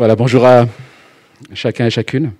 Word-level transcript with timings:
Voilà, 0.00 0.16
bonjour 0.16 0.46
à 0.46 0.66
chacun 1.52 1.84
et 1.84 1.90
chacune. 1.90 2.32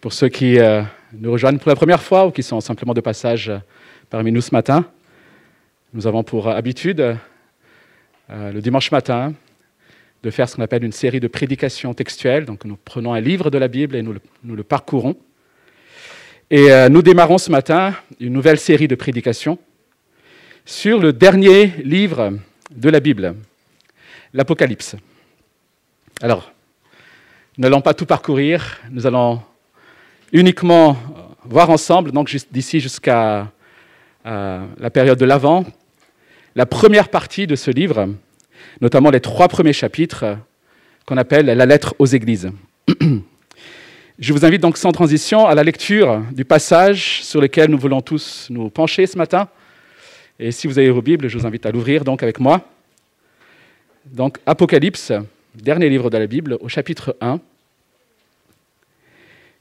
Pour 0.00 0.14
ceux 0.14 0.30
qui 0.30 0.58
euh, 0.58 0.80
nous 1.12 1.30
rejoignent 1.30 1.58
pour 1.58 1.68
la 1.68 1.76
première 1.76 2.02
fois 2.02 2.26
ou 2.26 2.30
qui 2.30 2.42
sont 2.42 2.62
simplement 2.62 2.94
de 2.94 3.02
passage 3.02 3.50
euh, 3.50 3.58
parmi 4.08 4.32
nous 4.32 4.40
ce 4.40 4.50
matin, 4.54 4.86
nous 5.92 6.06
avons 6.06 6.22
pour 6.22 6.48
habitude, 6.48 7.00
euh, 7.00 8.52
le 8.52 8.62
dimanche 8.62 8.90
matin, 8.90 9.34
de 10.22 10.30
faire 10.30 10.48
ce 10.48 10.56
qu'on 10.56 10.62
appelle 10.62 10.84
une 10.84 10.92
série 10.92 11.20
de 11.20 11.28
prédications 11.28 11.92
textuelles. 11.92 12.46
Donc 12.46 12.64
nous 12.64 12.78
prenons 12.82 13.12
un 13.12 13.20
livre 13.20 13.50
de 13.50 13.58
la 13.58 13.68
Bible 13.68 13.94
et 13.94 14.00
nous 14.00 14.14
le 14.56 14.62
parcourons. 14.62 15.18
Et 16.50 16.70
nous 16.88 17.02
démarrons 17.02 17.36
ce 17.36 17.50
matin 17.50 17.94
une 18.20 18.32
nouvelle 18.32 18.58
série 18.58 18.88
de 18.88 18.94
prédications 18.94 19.58
sur 20.64 20.98
le 20.98 21.12
dernier 21.12 21.66
livre 21.84 22.32
de 22.74 22.88
la 22.88 23.00
Bible, 23.00 23.34
l'Apocalypse. 24.32 24.96
Alors, 26.20 26.52
n'allons 27.58 27.80
pas 27.80 27.94
tout 27.94 28.06
parcourir, 28.06 28.80
nous 28.90 29.06
allons 29.06 29.42
uniquement 30.32 30.96
voir 31.44 31.70
ensemble, 31.70 32.12
donc 32.12 32.34
d'ici 32.50 32.80
jusqu'à 32.80 33.50
euh, 34.24 34.66
la 34.78 34.90
période 34.90 35.18
de 35.18 35.24
l'Avent, 35.24 35.64
la 36.54 36.66
première 36.66 37.08
partie 37.08 37.46
de 37.46 37.56
ce 37.56 37.70
livre, 37.70 38.08
notamment 38.80 39.10
les 39.10 39.20
trois 39.20 39.48
premiers 39.48 39.72
chapitres 39.72 40.36
qu'on 41.06 41.16
appelle 41.16 41.46
la 41.46 41.66
lettre 41.66 41.94
aux 41.98 42.06
églises. 42.06 42.50
Je 44.18 44.32
vous 44.32 44.44
invite 44.44 44.60
donc 44.60 44.76
sans 44.76 44.92
transition 44.92 45.46
à 45.46 45.54
la 45.54 45.64
lecture 45.64 46.22
du 46.30 46.44
passage 46.44 47.24
sur 47.24 47.40
lequel 47.40 47.70
nous 47.70 47.78
voulons 47.78 48.00
tous 48.00 48.46
nous 48.50 48.70
pencher 48.70 49.06
ce 49.06 49.18
matin. 49.18 49.48
Et 50.38 50.52
si 50.52 50.66
vous 50.66 50.78
avez 50.78 50.90
vos 50.90 51.02
Bibles, 51.02 51.28
je 51.28 51.38
vous 51.38 51.46
invite 51.46 51.66
à 51.66 51.72
l'ouvrir 51.72 52.04
donc 52.04 52.22
avec 52.22 52.38
moi. 52.38 52.60
Donc 54.06 54.38
Apocalypse, 54.46 55.12
dernier 55.54 55.88
livre 55.88 56.10
de 56.10 56.18
la 56.18 56.26
Bible, 56.26 56.58
au 56.60 56.68
chapitre 56.68 57.16
1. 57.20 57.40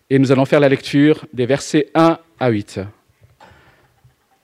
Et 0.09 0.19
nous 0.19 0.31
allons 0.31 0.45
faire 0.45 0.59
la 0.59 0.69
lecture 0.69 1.25
des 1.31 1.45
versets 1.45 1.89
1 1.93 2.17
à 2.39 2.49
8. 2.49 2.79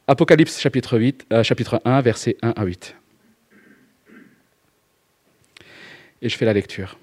Apocalypse 0.08 0.60
chapitre, 0.60 0.98
8, 0.98 1.26
euh, 1.34 1.44
chapitre 1.44 1.82
1, 1.84 2.02
versets 2.02 2.38
1 2.42 2.54
à 2.56 2.64
8. 2.64 2.96
Et 6.22 6.30
je 6.30 6.38
fais 6.38 6.46
la 6.46 6.54
lecture. 6.54 6.98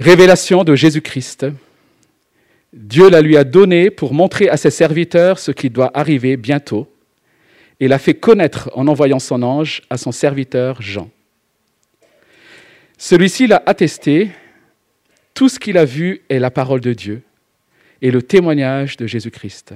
Révélation 0.00 0.64
de 0.64 0.74
Jésus-Christ. 0.74 1.46
Dieu 2.72 3.08
la 3.10 3.20
lui 3.20 3.36
a 3.36 3.44
donnée 3.44 3.90
pour 3.90 4.14
montrer 4.14 4.48
à 4.48 4.56
ses 4.56 4.70
serviteurs 4.70 5.38
ce 5.38 5.52
qui 5.52 5.70
doit 5.70 5.96
arriver 5.96 6.36
bientôt 6.36 6.91
et 7.82 7.88
l'a 7.88 7.98
fait 7.98 8.14
connaître 8.14 8.70
en 8.74 8.86
envoyant 8.86 9.18
son 9.18 9.42
ange 9.42 9.82
à 9.90 9.96
son 9.96 10.12
serviteur 10.12 10.80
Jean. 10.80 11.10
Celui-ci 12.96 13.48
l'a 13.48 13.60
attesté, 13.66 14.30
tout 15.34 15.48
ce 15.48 15.58
qu'il 15.58 15.76
a 15.76 15.84
vu 15.84 16.22
est 16.28 16.38
la 16.38 16.52
parole 16.52 16.80
de 16.80 16.92
Dieu 16.92 17.22
et 18.00 18.12
le 18.12 18.22
témoignage 18.22 18.96
de 18.98 19.08
Jésus-Christ. 19.08 19.74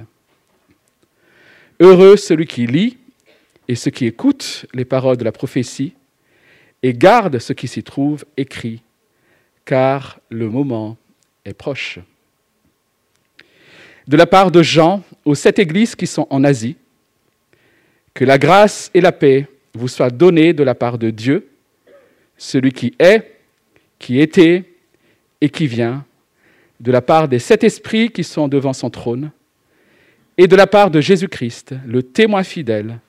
Heureux 1.81 2.15
celui 2.15 2.47
qui 2.47 2.65
lit 2.65 2.97
et 3.67 3.75
ceux 3.75 3.91
qui 3.91 4.05
écoutent 4.05 4.65
les 4.73 4.85
paroles 4.85 5.17
de 5.17 5.25
la 5.25 5.33
prophétie 5.33 5.93
et 6.83 6.93
garde 6.93 7.39
ce 7.39 7.51
qui 7.51 7.67
s'y 7.67 7.83
trouve 7.83 8.23
écrit, 8.37 8.83
car 9.65 10.21
le 10.29 10.49
moment 10.49 10.95
est 11.43 11.53
proche. 11.53 11.99
De 14.07 14.15
la 14.15 14.27
part 14.27 14.49
de 14.49 14.63
Jean 14.63 15.03
aux 15.25 15.35
sept 15.35 15.59
églises 15.59 15.93
qui 15.93 16.07
sont 16.07 16.27
en 16.29 16.45
Asie, 16.45 16.77
que 18.17 18.25
la 18.25 18.39
grâce 18.39 18.89
et 18.95 19.01
la 19.01 19.11
paix 19.11 19.45
vous 19.75 19.87
soient 19.87 20.09
données 20.09 20.51
de 20.51 20.63
la 20.63 20.73
part 20.73 20.97
de 20.97 21.11
Dieu, 21.11 21.49
celui 22.35 22.71
qui 22.71 22.95
est, 22.97 23.37
qui 23.99 24.19
était 24.19 24.63
et 25.39 25.49
qui 25.49 25.67
vient, 25.67 26.03
de 26.79 26.91
la 26.91 27.03
part 27.03 27.27
des 27.27 27.37
sept 27.37 27.63
esprits 27.63 28.09
qui 28.09 28.23
sont 28.23 28.47
devant 28.47 28.73
son 28.73 28.89
trône, 28.89 29.29
et 30.35 30.47
de 30.47 30.55
la 30.55 30.65
part 30.65 30.89
de 30.89 30.99
Jésus-Christ, 30.99 31.75
le 31.85 32.01
témoin 32.01 32.41
fidèle, 32.41 33.01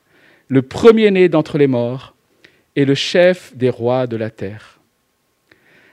le 0.48 0.60
premier-né 0.60 1.30
d'entre 1.30 1.56
les 1.56 1.68
morts 1.68 2.14
et 2.76 2.84
le 2.84 2.94
chef 2.94 3.56
des 3.56 3.70
rois 3.70 4.06
de 4.06 4.16
la 4.16 4.28
terre. 4.28 4.78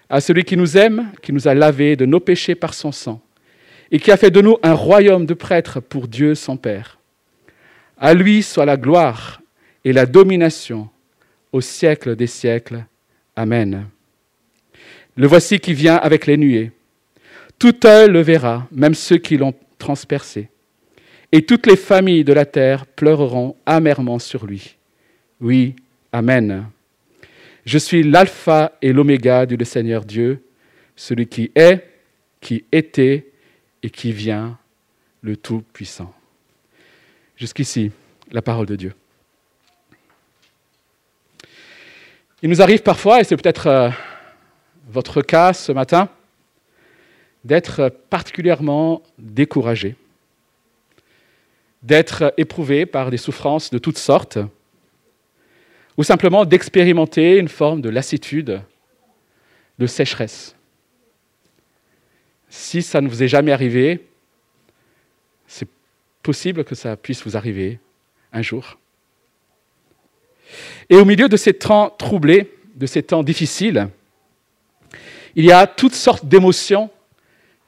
À 0.10 0.20
celui 0.20 0.44
qui 0.44 0.58
nous 0.58 0.76
aime, 0.76 1.14
qui 1.22 1.32
nous 1.32 1.48
a 1.48 1.54
lavés 1.54 1.96
de 1.96 2.06
nos 2.06 2.20
péchés 2.20 2.56
par 2.56 2.74
son 2.74 2.92
sang, 2.92 3.22
et 3.92 3.98
qui 3.98 4.12
a 4.12 4.18
fait 4.18 4.30
de 4.30 4.42
nous 4.42 4.58
un 4.62 4.74
royaume 4.74 5.26
de 5.26 5.34
prêtres 5.34 5.80
pour 5.80 6.10
Dieu 6.10 6.36
son 6.36 6.58
Père 6.58 7.00
à 7.98 8.14
lui 8.14 8.44
soit 8.44 8.66
la 8.66 8.78
gloire 8.78 9.42
et 9.84 9.94
la 9.94 10.06
domination 10.06 10.90
au 11.52 11.62
siècle 11.62 12.16
des 12.16 12.28
siècles. 12.28 12.86
Amen. 13.36 13.88
Le 15.16 15.28
voici 15.28 15.60
qui 15.60 15.74
vient 15.74 15.96
avec 15.96 16.26
les 16.26 16.38
nuées. 16.38 16.72
Tout 17.58 17.76
œil 17.86 18.10
le 18.10 18.22
verra, 18.22 18.68
même 18.72 18.94
ceux 18.94 19.18
qui 19.18 19.38
l'ont 19.38 19.54
transpercé. 19.78 20.50
Et 21.32 21.42
toutes 21.44 21.68
les 21.68 21.78
familles 21.78 22.24
de 22.24 22.34
la 22.34 22.46
terre 22.46 22.86
pleureront 22.86 23.56
amèrement 23.66 24.20
sur 24.20 24.46
lui. 24.46 24.76
Oui, 25.40 25.76
Amen. 26.16 26.70
Je 27.66 27.78
suis 27.78 28.02
l'alpha 28.02 28.72
et 28.82 28.94
l'oméga, 28.94 29.46
du 29.46 29.58
Seigneur 29.66 30.06
Dieu, 30.06 30.46
celui 30.96 31.28
qui 31.28 31.52
est, 31.56 31.86
qui 32.40 32.64
était 32.72 33.34
et 33.84 33.90
qui 33.90 34.14
vient, 34.14 34.58
le 35.22 35.36
Tout-Puissant. 35.36 36.14
Jusqu'ici, 37.38 37.92
la 38.32 38.42
parole 38.42 38.66
de 38.66 38.76
Dieu. 38.76 38.94
Il 42.42 42.50
nous 42.50 42.62
arrive 42.62 42.82
parfois, 42.82 43.20
et 43.20 43.24
c'est 43.24 43.36
peut-être 43.36 43.68
euh, 43.68 43.90
votre 44.90 45.22
cas 45.22 45.52
ce 45.52 45.72
matin, 45.72 46.10
d'être 47.44 47.90
particulièrement 48.10 49.04
découragé, 49.18 49.96
d'être 51.84 52.34
éprouvé 52.38 52.86
par 52.86 53.12
des 53.12 53.18
souffrances 53.18 53.70
de 53.70 53.78
toutes 53.78 53.98
sortes, 53.98 54.40
ou 55.98 56.04
simplement 56.04 56.46
d'expérimenter 56.46 57.38
une 57.38 57.48
forme 57.48 57.82
de 57.82 57.90
lassitude, 57.90 58.62
de 59.78 59.88
sécheresse. 59.88 60.56
Si 62.50 62.82
ça 62.82 63.02
ne 63.02 63.10
vous 63.10 63.24
est 63.24 63.28
jamais 63.28 63.52
arrivé, 63.52 64.08
possible 66.26 66.64
que 66.64 66.74
ça 66.74 66.98
puisse 66.98 67.24
vous 67.24 67.38
arriver 67.38 67.80
un 68.34 68.42
jour. 68.42 68.80
Et 70.90 70.96
au 70.96 71.06
milieu 71.06 71.30
de 71.30 71.38
ces 71.38 71.54
temps 71.54 71.92
troublés, 71.92 72.52
de 72.76 72.88
ces 72.88 73.04
temps 73.04 73.24
difficiles, 73.24 73.90
il 75.36 75.46
y 75.46 75.52
a 75.52 75.68
toutes 75.68 75.94
sortes 75.94 76.26
d'émotions 76.26 76.90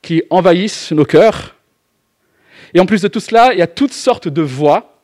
qui 0.02 0.24
envahissent 0.32 0.92
nos 0.92 1.06
cœurs. 1.06 1.56
Et 2.74 2.80
en 2.80 2.88
plus 2.88 3.04
de 3.04 3.08
tout 3.08 3.20
cela, 3.20 3.54
il 3.54 3.60
y 3.60 3.62
a 3.62 3.68
toutes 3.68 3.94
sortes 3.94 4.28
de 4.28 4.42
voix 4.42 5.02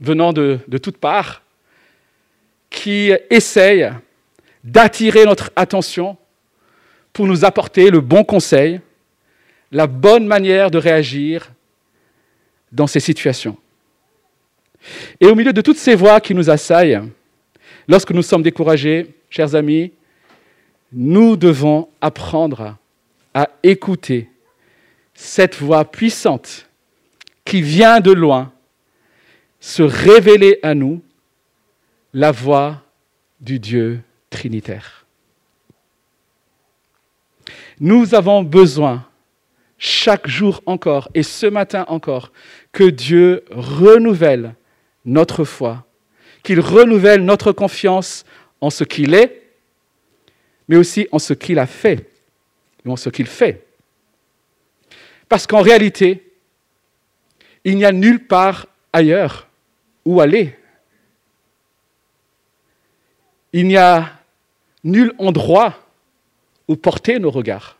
venant 0.00 0.32
de, 0.32 0.58
de 0.66 0.78
toutes 0.78 0.96
parts 0.96 1.42
qui 2.70 3.12
essayent 3.28 3.92
d'attirer 4.64 5.26
notre 5.26 5.52
attention 5.54 6.16
pour 7.12 7.26
nous 7.26 7.44
apporter 7.44 7.90
le 7.90 8.00
bon 8.00 8.24
conseil, 8.24 8.80
la 9.70 9.86
bonne 9.86 10.26
manière 10.26 10.70
de 10.70 10.78
réagir 10.78 11.52
dans 12.72 12.86
ces 12.86 13.00
situations. 13.00 13.56
Et 15.20 15.26
au 15.26 15.34
milieu 15.34 15.52
de 15.52 15.60
toutes 15.60 15.76
ces 15.76 15.94
voix 15.94 16.20
qui 16.20 16.34
nous 16.34 16.50
assaillent, 16.50 17.02
lorsque 17.86 18.12
nous 18.12 18.22
sommes 18.22 18.42
découragés, 18.42 19.14
chers 19.28 19.54
amis, 19.54 19.92
nous 20.92 21.36
devons 21.36 21.88
apprendre 22.00 22.76
à 23.34 23.48
écouter 23.62 24.28
cette 25.14 25.56
voix 25.56 25.84
puissante 25.84 26.68
qui 27.44 27.62
vient 27.62 28.00
de 28.00 28.12
loin 28.12 28.52
se 29.60 29.82
révéler 29.82 30.58
à 30.62 30.74
nous, 30.74 31.02
la 32.14 32.32
voix 32.32 32.82
du 33.40 33.58
Dieu 33.58 34.00
trinitaire. 34.30 35.04
Nous 37.78 38.14
avons 38.14 38.42
besoin 38.42 39.06
chaque 39.78 40.28
jour 40.28 40.62
encore, 40.66 41.08
et 41.14 41.22
ce 41.22 41.46
matin 41.46 41.84
encore, 41.88 42.32
que 42.72 42.84
Dieu 42.84 43.44
renouvelle 43.50 44.54
notre 45.04 45.44
foi, 45.44 45.86
qu'il 46.42 46.60
renouvelle 46.60 47.24
notre 47.24 47.52
confiance 47.52 48.24
en 48.60 48.70
ce 48.70 48.84
qu'il 48.84 49.14
est, 49.14 49.42
mais 50.68 50.76
aussi 50.76 51.08
en 51.12 51.18
ce 51.18 51.32
qu'il 51.32 51.58
a 51.58 51.66
fait, 51.66 52.08
ou 52.84 52.92
en 52.92 52.96
ce 52.96 53.08
qu'il 53.08 53.26
fait. 53.26 53.66
Parce 55.28 55.46
qu'en 55.46 55.62
réalité, 55.62 56.32
il 57.64 57.76
n'y 57.76 57.84
a 57.84 57.92
nulle 57.92 58.26
part 58.26 58.66
ailleurs 58.92 59.48
où 60.04 60.20
aller. 60.20 60.56
Il 63.52 63.66
n'y 63.66 63.76
a 63.76 64.12
nul 64.84 65.12
endroit 65.18 65.78
où 66.68 66.76
porter 66.76 67.18
nos 67.18 67.30
regards 67.30 67.76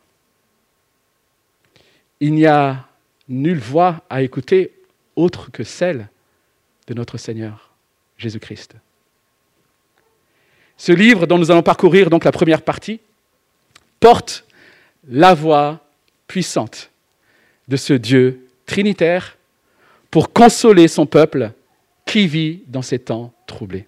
il 2.21 2.35
n'y 2.35 2.47
a 2.47 2.87
nulle 3.29 3.59
voix 3.59 4.03
à 4.09 4.23
écouter 4.23 4.73
autre 5.17 5.51
que 5.51 5.65
celle 5.65 6.09
de 6.87 6.95
notre 6.95 7.19
Seigneur 7.19 7.71
Jésus-Christ. 8.19 8.75
Ce 10.77 10.93
livre 10.93 11.27
dont 11.27 11.39
nous 11.39 11.51
allons 11.51 11.63
parcourir 11.63 12.11
donc 12.11 12.25
la 12.25 12.33
première 12.33 12.63
partie 12.63 13.01
porte 13.99 14.45
la 15.09 15.35
voix 15.35 15.81
puissante 16.27 16.91
de 17.69 17.77
ce 17.77 17.93
Dieu 17.93 18.47
trinitaire 18.67 19.37
pour 20.11 20.33
consoler 20.33 20.89
son 20.89 21.07
peuple 21.07 21.53
qui 22.07 22.27
vit 22.27 22.63
dans 22.67 22.83
ces 22.83 22.99
temps 22.99 23.33
troublés. 23.47 23.87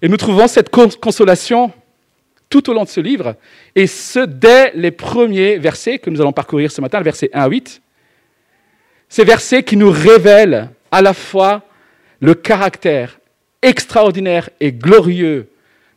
Et 0.00 0.08
nous 0.08 0.16
trouvons 0.16 0.46
cette 0.46 0.70
consolation 0.70 1.72
tout 2.48 2.70
au 2.70 2.72
long 2.72 2.84
de 2.84 2.88
ce 2.88 3.00
livre, 3.00 3.36
et 3.74 3.86
ce 3.86 4.20
dès 4.20 4.72
les 4.74 4.90
premiers 4.90 5.58
versets 5.58 5.98
que 5.98 6.08
nous 6.08 6.20
allons 6.20 6.32
parcourir 6.32 6.72
ce 6.72 6.80
matin, 6.80 6.98
le 6.98 7.04
verset 7.04 7.28
1 7.32 7.42
à 7.42 7.48
8. 7.48 7.82
Ces 9.08 9.24
versets 9.24 9.62
qui 9.62 9.76
nous 9.76 9.90
révèlent 9.90 10.70
à 10.90 11.02
la 11.02 11.14
fois 11.14 11.62
le 12.20 12.34
caractère 12.34 13.18
extraordinaire 13.62 14.50
et 14.60 14.72
glorieux 14.72 15.48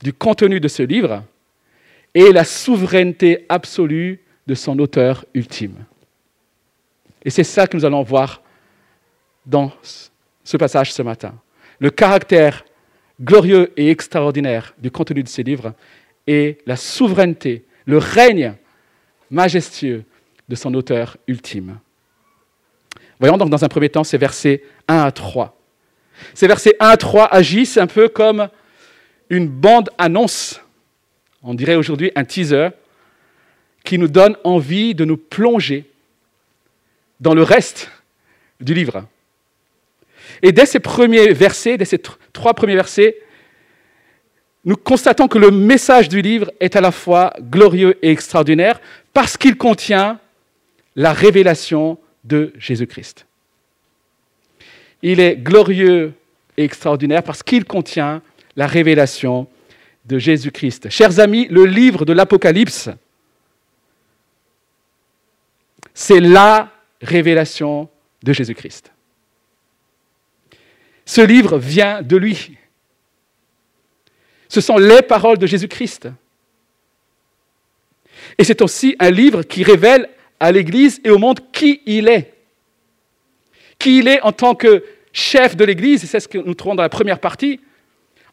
du 0.01 0.13
contenu 0.13 0.59
de 0.59 0.67
ce 0.67 0.83
livre 0.83 1.23
et 2.13 2.31
la 2.31 2.43
souveraineté 2.43 3.45
absolue 3.49 4.19
de 4.47 4.55
son 4.55 4.77
auteur 4.79 5.25
ultime. 5.33 5.75
Et 7.23 7.29
c'est 7.29 7.43
ça 7.43 7.67
que 7.67 7.77
nous 7.77 7.85
allons 7.85 8.03
voir 8.03 8.41
dans 9.45 9.71
ce 10.43 10.57
passage 10.57 10.91
ce 10.91 11.01
matin. 11.01 11.33
Le 11.79 11.89
caractère 11.89 12.65
glorieux 13.21 13.71
et 13.77 13.89
extraordinaire 13.89 14.73
du 14.79 14.89
contenu 14.89 15.23
de 15.23 15.27
ces 15.27 15.43
livres 15.43 15.73
et 16.27 16.57
la 16.65 16.75
souveraineté, 16.75 17.65
le 17.85 17.97
règne 17.97 18.55
majestueux 19.29 20.03
de 20.49 20.55
son 20.55 20.73
auteur 20.73 21.17
ultime. 21.27 21.79
Voyons 23.21 23.37
donc 23.37 23.51
dans 23.51 23.63
un 23.63 23.67
premier 23.67 23.89
temps 23.89 24.03
ces 24.03 24.17
versets 24.17 24.63
1 24.87 24.97
à 24.97 25.11
3. 25.11 25.55
Ces 26.33 26.47
versets 26.47 26.75
1 26.79 26.87
à 26.87 26.97
3 26.97 27.27
agissent 27.31 27.77
un 27.77 27.85
peu 27.85 28.09
comme 28.09 28.49
une 29.29 29.47
bande-annonce, 29.47 30.59
on 31.43 31.53
dirait 31.53 31.75
aujourd'hui 31.75 32.11
un 32.15 32.25
teaser, 32.25 32.69
qui 33.83 33.99
nous 33.99 34.07
donne 34.07 34.35
envie 34.43 34.95
de 34.95 35.05
nous 35.05 35.17
plonger 35.17 35.85
dans 37.19 37.35
le 37.35 37.43
reste 37.43 37.91
du 38.59 38.73
livre. 38.73 39.05
Et 40.41 40.51
dès 40.51 40.65
ces 40.65 40.79
premiers 40.79 41.31
versets, 41.31 41.77
dès 41.77 41.85
ces 41.85 42.01
trois 42.33 42.55
premiers 42.55 42.75
versets, 42.75 43.17
nous 44.65 44.75
constatons 44.75 45.27
que 45.27 45.37
le 45.37 45.51
message 45.51 46.09
du 46.09 46.23
livre 46.23 46.51
est 46.59 46.75
à 46.75 46.81
la 46.81 46.91
fois 46.91 47.33
glorieux 47.39 48.03
et 48.03 48.09
extraordinaire 48.09 48.81
parce 49.13 49.37
qu'il 49.37 49.57
contient 49.57 50.19
la 50.95 51.13
révélation 51.13 51.99
de 52.23 52.53
Jésus-Christ. 52.57 53.25
Il 55.01 55.19
est 55.19 55.35
glorieux 55.35 56.13
et 56.57 56.63
extraordinaire 56.63 57.23
parce 57.23 57.43
qu'il 57.43 57.65
contient 57.65 58.21
la 58.55 58.67
révélation 58.67 59.47
de 60.05 60.19
Jésus-Christ. 60.19 60.89
Chers 60.89 61.19
amis, 61.19 61.47
le 61.49 61.65
livre 61.65 62.05
de 62.05 62.13
l'Apocalypse, 62.13 62.89
c'est 65.93 66.19
la 66.19 66.71
révélation 67.01 67.89
de 68.23 68.33
Jésus-Christ. 68.33 68.91
Ce 71.05 71.21
livre 71.21 71.57
vient 71.57 72.01
de 72.01 72.17
lui. 72.17 72.57
Ce 74.47 74.61
sont 74.61 74.77
les 74.77 75.01
paroles 75.01 75.37
de 75.37 75.47
Jésus-Christ. 75.47 76.09
Et 78.37 78.43
c'est 78.43 78.61
aussi 78.61 78.95
un 78.99 79.09
livre 79.09 79.43
qui 79.43 79.63
révèle 79.63 80.09
à 80.41 80.51
l'Église 80.51 80.99
et 81.03 81.11
au 81.11 81.19
monde 81.19 81.39
qui 81.51 81.81
il 81.85 82.09
est. 82.09 82.33
Qui 83.77 83.99
il 83.99 84.07
est 84.07 84.19
en 84.21 84.31
tant 84.31 84.55
que 84.55 84.83
chef 85.13 85.55
de 85.55 85.63
l'Église, 85.63 86.09
c'est 86.09 86.19
ce 86.19 86.27
que 86.27 86.39
nous 86.39 86.55
trouvons 86.55 86.73
dans 86.73 86.81
la 86.81 86.89
première 86.89 87.19
partie, 87.19 87.61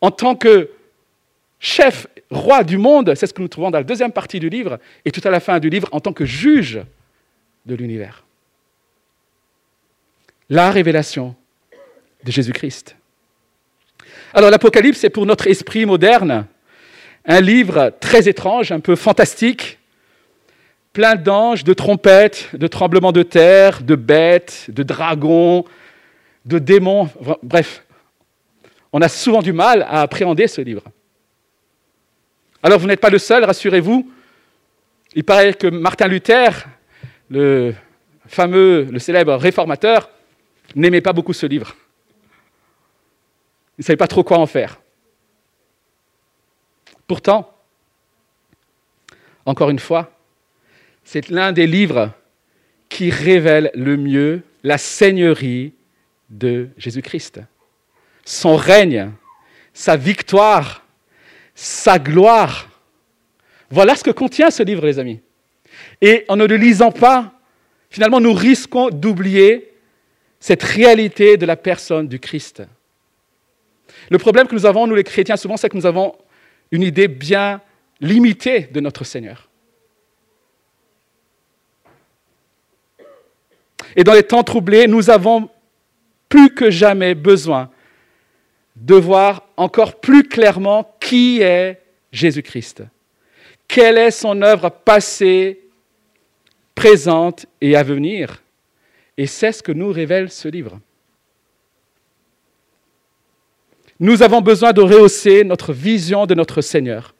en 0.00 0.10
tant 0.10 0.34
que 0.34 0.70
chef, 1.60 2.06
roi 2.30 2.64
du 2.64 2.78
monde, 2.78 3.14
c'est 3.14 3.26
ce 3.26 3.34
que 3.34 3.42
nous 3.42 3.48
trouvons 3.48 3.70
dans 3.70 3.78
la 3.78 3.84
deuxième 3.84 4.12
partie 4.12 4.40
du 4.40 4.48
livre, 4.48 4.78
et 5.04 5.10
tout 5.10 5.20
à 5.22 5.30
la 5.30 5.38
fin 5.38 5.58
du 5.58 5.68
livre, 5.68 5.88
en 5.92 6.00
tant 6.00 6.14
que 6.14 6.24
juge 6.24 6.80
de 7.66 7.74
l'univers. 7.74 8.24
La 10.48 10.70
révélation 10.70 11.36
de 12.24 12.32
Jésus-Christ. 12.32 12.96
Alors 14.32 14.50
l'Apocalypse 14.50 15.04
est 15.04 15.10
pour 15.10 15.26
notre 15.26 15.46
esprit 15.46 15.84
moderne 15.84 16.46
un 17.26 17.40
livre 17.42 17.92
très 18.00 18.30
étrange, 18.30 18.72
un 18.72 18.80
peu 18.80 18.96
fantastique, 18.96 19.77
plein 20.92 21.16
d'anges, 21.16 21.64
de 21.64 21.74
trompettes, 21.74 22.54
de 22.54 22.66
tremblements 22.66 23.12
de 23.12 23.22
terre, 23.22 23.82
de 23.82 23.94
bêtes, 23.94 24.66
de 24.68 24.82
dragons, 24.82 25.64
de 26.44 26.58
démons. 26.58 27.08
Bref, 27.42 27.84
on 28.92 29.00
a 29.00 29.08
souvent 29.08 29.42
du 29.42 29.52
mal 29.52 29.82
à 29.82 30.02
appréhender 30.02 30.46
ce 30.46 30.60
livre. 30.60 30.82
Alors 32.62 32.78
vous 32.78 32.86
n'êtes 32.86 33.00
pas 33.00 33.10
le 33.10 33.18
seul, 33.18 33.44
rassurez-vous. 33.44 34.10
Il 35.14 35.24
paraît 35.24 35.54
que 35.54 35.66
Martin 35.68 36.08
Luther, 36.08 36.66
le 37.30 37.74
fameux, 38.26 38.84
le 38.90 38.98
célèbre 38.98 39.34
réformateur, 39.34 40.10
n'aimait 40.74 41.00
pas 41.00 41.12
beaucoup 41.12 41.32
ce 41.32 41.46
livre. 41.46 41.74
Il 43.78 43.82
ne 43.82 43.84
savait 43.84 43.96
pas 43.96 44.08
trop 44.08 44.24
quoi 44.24 44.38
en 44.38 44.46
faire. 44.46 44.80
Pourtant, 47.06 47.54
encore 49.46 49.70
une 49.70 49.78
fois, 49.78 50.17
c'est 51.10 51.30
l'un 51.30 51.52
des 51.52 51.66
livres 51.66 52.12
qui 52.90 53.08
révèle 53.08 53.70
le 53.72 53.96
mieux 53.96 54.42
la 54.62 54.76
seigneurie 54.76 55.72
de 56.28 56.68
Jésus-Christ. 56.76 57.40
Son 58.26 58.56
règne, 58.56 59.12
sa 59.72 59.96
victoire, 59.96 60.84
sa 61.54 61.98
gloire. 61.98 62.68
Voilà 63.70 63.96
ce 63.96 64.04
que 64.04 64.10
contient 64.10 64.50
ce 64.50 64.62
livre, 64.62 64.84
les 64.84 64.98
amis. 64.98 65.22
Et 66.02 66.26
en 66.28 66.36
ne 66.36 66.44
le 66.44 66.56
lisant 66.56 66.92
pas, 66.92 67.32
finalement, 67.88 68.20
nous 68.20 68.34
risquons 68.34 68.90
d'oublier 68.90 69.72
cette 70.38 70.62
réalité 70.62 71.38
de 71.38 71.46
la 71.46 71.56
personne 71.56 72.06
du 72.06 72.20
Christ. 72.20 72.62
Le 74.10 74.18
problème 74.18 74.46
que 74.46 74.54
nous 74.54 74.66
avons, 74.66 74.86
nous 74.86 74.94
les 74.94 75.04
chrétiens, 75.04 75.38
souvent, 75.38 75.56
c'est 75.56 75.70
que 75.70 75.76
nous 75.78 75.86
avons 75.86 76.14
une 76.70 76.82
idée 76.82 77.08
bien 77.08 77.62
limitée 77.98 78.68
de 78.70 78.80
notre 78.80 79.04
Seigneur. 79.04 79.47
Et 83.98 84.04
dans 84.04 84.14
les 84.14 84.22
temps 84.22 84.44
troublés, 84.44 84.86
nous 84.86 85.10
avons 85.10 85.50
plus 86.28 86.54
que 86.54 86.70
jamais 86.70 87.16
besoin 87.16 87.68
de 88.76 88.94
voir 88.94 89.48
encore 89.56 89.98
plus 89.98 90.22
clairement 90.22 90.94
qui 91.00 91.42
est 91.42 91.82
Jésus-Christ. 92.12 92.84
Quelle 93.66 93.98
est 93.98 94.12
son 94.12 94.40
œuvre 94.40 94.68
passée, 94.68 95.62
présente 96.76 97.46
et 97.60 97.74
à 97.74 97.82
venir 97.82 98.40
Et 99.16 99.26
c'est 99.26 99.50
ce 99.50 99.64
que 99.64 99.72
nous 99.72 99.90
révèle 99.90 100.30
ce 100.30 100.46
livre. 100.46 100.78
Nous 103.98 104.22
avons 104.22 104.42
besoin 104.42 104.72
de 104.72 104.80
rehausser 104.80 105.42
notre 105.42 105.72
vision 105.72 106.24
de 106.24 106.36
notre 106.36 106.60
Seigneur 106.60 107.16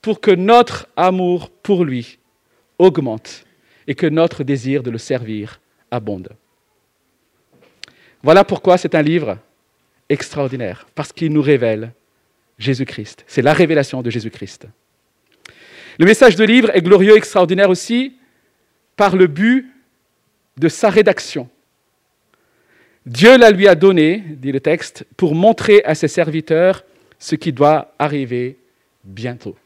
pour 0.00 0.20
que 0.20 0.30
notre 0.30 0.86
amour 0.96 1.50
pour 1.50 1.84
lui 1.84 2.20
augmente 2.78 3.44
et 3.88 3.96
que 3.96 4.06
notre 4.06 4.44
désir 4.44 4.84
de 4.84 4.90
le 4.92 4.98
servir 4.98 5.58
abonde. 5.90 6.30
Voilà 8.22 8.44
pourquoi 8.44 8.78
c'est 8.78 8.94
un 8.94 9.02
livre 9.02 9.38
extraordinaire, 10.08 10.86
parce 10.94 11.12
qu'il 11.12 11.32
nous 11.32 11.42
révèle 11.42 11.92
Jésus-Christ. 12.58 13.24
C'est 13.26 13.42
la 13.42 13.54
révélation 13.54 14.02
de 14.02 14.10
Jésus-Christ. 14.10 14.66
Le 15.98 16.04
message 16.04 16.36
de 16.36 16.44
livre 16.44 16.70
est 16.74 16.82
glorieux, 16.82 17.16
extraordinaire 17.16 17.70
aussi, 17.70 18.14
par 18.96 19.16
le 19.16 19.26
but 19.26 19.66
de 20.56 20.68
sa 20.68 20.90
rédaction. 20.90 21.48
Dieu 23.06 23.38
la 23.38 23.50
lui 23.50 23.66
a 23.66 23.74
donné, 23.74 24.22
dit 24.26 24.52
le 24.52 24.60
texte, 24.60 25.06
pour 25.16 25.34
montrer 25.34 25.82
à 25.84 25.94
ses 25.94 26.08
serviteurs 26.08 26.84
ce 27.18 27.34
qui 27.34 27.52
doit 27.52 27.94
arriver 27.98 28.58
bientôt. 29.04 29.56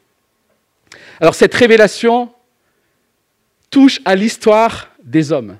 Alors 1.19 1.35
cette 1.35 1.53
révélation 1.53 2.31
touche 3.69 3.99
à 4.05 4.15
l'histoire 4.15 4.89
des 5.03 5.31
hommes. 5.31 5.57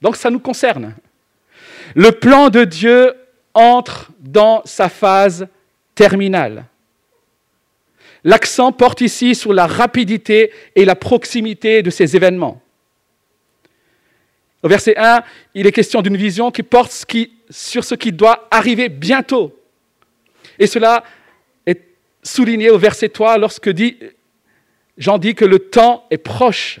Donc 0.00 0.16
ça 0.16 0.30
nous 0.30 0.40
concerne. 0.40 0.94
Le 1.94 2.12
plan 2.12 2.48
de 2.48 2.64
Dieu 2.64 3.14
entre 3.54 4.10
dans 4.20 4.62
sa 4.64 4.88
phase 4.88 5.48
terminale. 5.94 6.64
L'accent 8.22 8.72
porte 8.72 9.00
ici 9.00 9.34
sur 9.34 9.52
la 9.52 9.66
rapidité 9.66 10.52
et 10.76 10.84
la 10.84 10.94
proximité 10.94 11.82
de 11.82 11.90
ces 11.90 12.16
événements. 12.16 12.60
Au 14.62 14.68
verset 14.68 14.94
1, 14.96 15.22
il 15.54 15.66
est 15.66 15.72
question 15.72 16.02
d'une 16.02 16.16
vision 16.16 16.50
qui 16.50 16.62
porte 16.62 16.92
sur 17.48 17.84
ce 17.84 17.94
qui 17.94 18.12
doit 18.12 18.46
arriver 18.50 18.90
bientôt. 18.90 19.56
Et 20.58 20.66
cela 20.66 21.02
est 21.64 21.82
souligné 22.22 22.68
au 22.68 22.78
verset 22.78 23.08
3 23.08 23.38
lorsque 23.38 23.70
dit, 23.70 23.96
Jean 24.98 25.16
dit 25.16 25.34
que 25.34 25.46
le 25.46 25.58
temps 25.58 26.04
est 26.10 26.18
proche. 26.18 26.80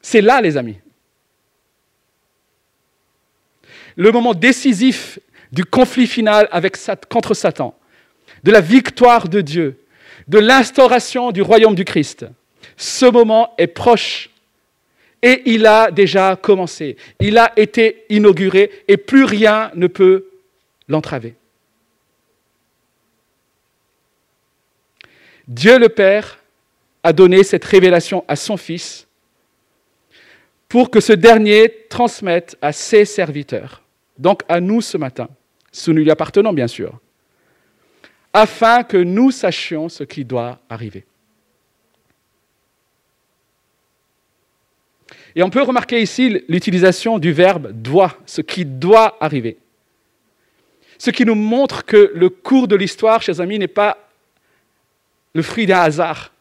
C'est 0.00 0.20
là, 0.20 0.40
les 0.40 0.56
amis. 0.56 0.78
Le 3.96 4.10
moment 4.10 4.34
décisif 4.34 5.18
du 5.52 5.64
conflit 5.64 6.06
final 6.06 6.48
contre 7.10 7.34
Satan, 7.34 7.76
de 8.42 8.50
la 8.50 8.60
victoire 8.60 9.28
de 9.28 9.40
Dieu, 9.40 9.78
de 10.28 10.38
l'instauration 10.38 11.30
du 11.30 11.42
royaume 11.42 11.74
du 11.74 11.84
Christ. 11.84 12.26
Ce 12.76 13.06
moment 13.06 13.54
est 13.58 13.66
proche 13.66 14.30
et 15.22 15.42
il 15.46 15.66
a 15.66 15.90
déjà 15.90 16.36
commencé. 16.36 16.96
Il 17.20 17.38
a 17.38 17.52
été 17.56 18.04
inauguré 18.08 18.70
et 18.88 18.96
plus 18.96 19.24
rien 19.24 19.70
ne 19.74 19.86
peut 19.86 20.26
l'entraver. 20.88 21.34
Dieu 25.46 25.78
le 25.78 25.88
Père 25.88 26.38
a 27.02 27.12
donné 27.12 27.42
cette 27.44 27.64
révélation 27.64 28.24
à 28.28 28.36
son 28.36 28.56
Fils 28.56 29.06
pour 30.68 30.90
que 30.90 31.00
ce 31.00 31.12
dernier 31.12 31.70
transmette 31.90 32.56
à 32.62 32.72
ses 32.72 33.04
serviteurs, 33.04 33.81
donc 34.22 34.42
à 34.48 34.60
nous 34.60 34.80
ce 34.80 34.96
matin, 34.96 35.28
sous 35.72 35.92
nous 35.92 36.02
lui 36.02 36.10
appartenons 36.10 36.52
bien 36.52 36.68
sûr, 36.68 36.98
afin 38.32 38.84
que 38.84 38.96
nous 38.96 39.32
sachions 39.32 39.88
ce 39.88 40.04
qui 40.04 40.24
doit 40.24 40.60
arriver. 40.70 41.04
Et 45.34 45.42
on 45.42 45.50
peut 45.50 45.62
remarquer 45.62 46.00
ici 46.00 46.42
l'utilisation 46.48 47.18
du 47.18 47.32
verbe 47.32 47.72
doit, 47.72 48.16
ce 48.24 48.42
qui 48.42 48.64
doit 48.64 49.16
arriver. 49.20 49.58
Ce 50.98 51.10
qui 51.10 51.24
nous 51.24 51.34
montre 51.34 51.84
que 51.84 52.12
le 52.14 52.28
cours 52.28 52.68
de 52.68 52.76
l'histoire, 52.76 53.22
chers 53.22 53.40
amis, 53.40 53.58
n'est 53.58 53.66
pas 53.66 54.08
le 55.34 55.42
fruit 55.42 55.66
d'un 55.66 55.80
hasard. 55.80 56.32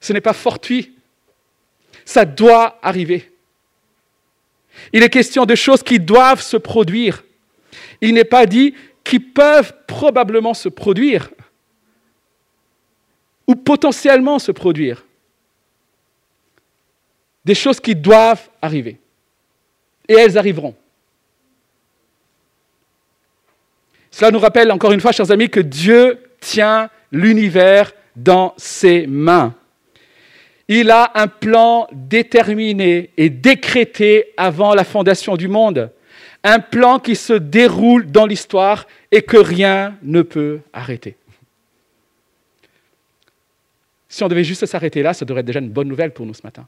Ce 0.00 0.12
n'est 0.12 0.20
pas 0.20 0.32
fortuit. 0.32 0.94
Ça 2.04 2.24
doit 2.24 2.78
arriver. 2.82 3.33
Il 4.92 5.02
est 5.02 5.10
question 5.10 5.46
de 5.46 5.54
choses 5.54 5.82
qui 5.82 5.98
doivent 5.98 6.42
se 6.42 6.56
produire. 6.56 7.24
Il 8.00 8.14
n'est 8.14 8.24
pas 8.24 8.46
dit 8.46 8.74
qui 9.02 9.18
peuvent 9.18 9.72
probablement 9.86 10.54
se 10.54 10.68
produire 10.68 11.30
ou 13.46 13.54
potentiellement 13.54 14.38
se 14.38 14.52
produire 14.52 15.04
des 17.44 17.54
choses 17.54 17.80
qui 17.80 17.94
doivent 17.94 18.48
arriver. 18.62 18.98
Et 20.08 20.14
elles 20.14 20.38
arriveront. 20.38 20.74
Cela 24.10 24.30
nous 24.30 24.38
rappelle 24.38 24.70
encore 24.70 24.92
une 24.92 25.00
fois, 25.00 25.12
chers 25.12 25.30
amis, 25.30 25.50
que 25.50 25.60
Dieu 25.60 26.18
tient 26.40 26.88
l'univers 27.10 27.92
dans 28.16 28.54
ses 28.56 29.06
mains. 29.06 29.54
Il 30.68 30.90
a 30.90 31.12
un 31.14 31.28
plan 31.28 31.88
déterminé 31.92 33.10
et 33.16 33.28
décrété 33.28 34.32
avant 34.36 34.74
la 34.74 34.84
fondation 34.84 35.36
du 35.36 35.48
monde. 35.48 35.90
Un 36.42 36.58
plan 36.58 36.98
qui 36.98 37.16
se 37.16 37.32
déroule 37.34 38.10
dans 38.10 38.26
l'histoire 38.26 38.86
et 39.10 39.22
que 39.22 39.36
rien 39.36 39.98
ne 40.02 40.22
peut 40.22 40.60
arrêter. 40.72 41.16
Si 44.08 44.22
on 44.22 44.28
devait 44.28 44.44
juste 44.44 44.64
s'arrêter 44.66 45.02
là, 45.02 45.12
ça 45.12 45.24
devrait 45.24 45.40
être 45.40 45.46
déjà 45.46 45.58
une 45.58 45.70
bonne 45.70 45.88
nouvelle 45.88 46.12
pour 46.12 46.24
nous 46.24 46.34
ce 46.34 46.42
matin. 46.44 46.66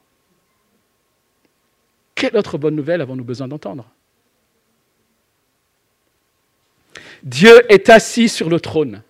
Quelle 2.15 2.37
autre 2.37 2.59
bonne 2.59 2.75
nouvelle 2.75 3.01
avons-nous 3.01 3.25
besoin 3.25 3.47
d'entendre? 3.47 3.87
Dieu 7.23 7.61
est 7.71 7.89
assis 7.89 8.29
sur 8.29 8.49
le 8.49 8.61
trône. 8.61 9.03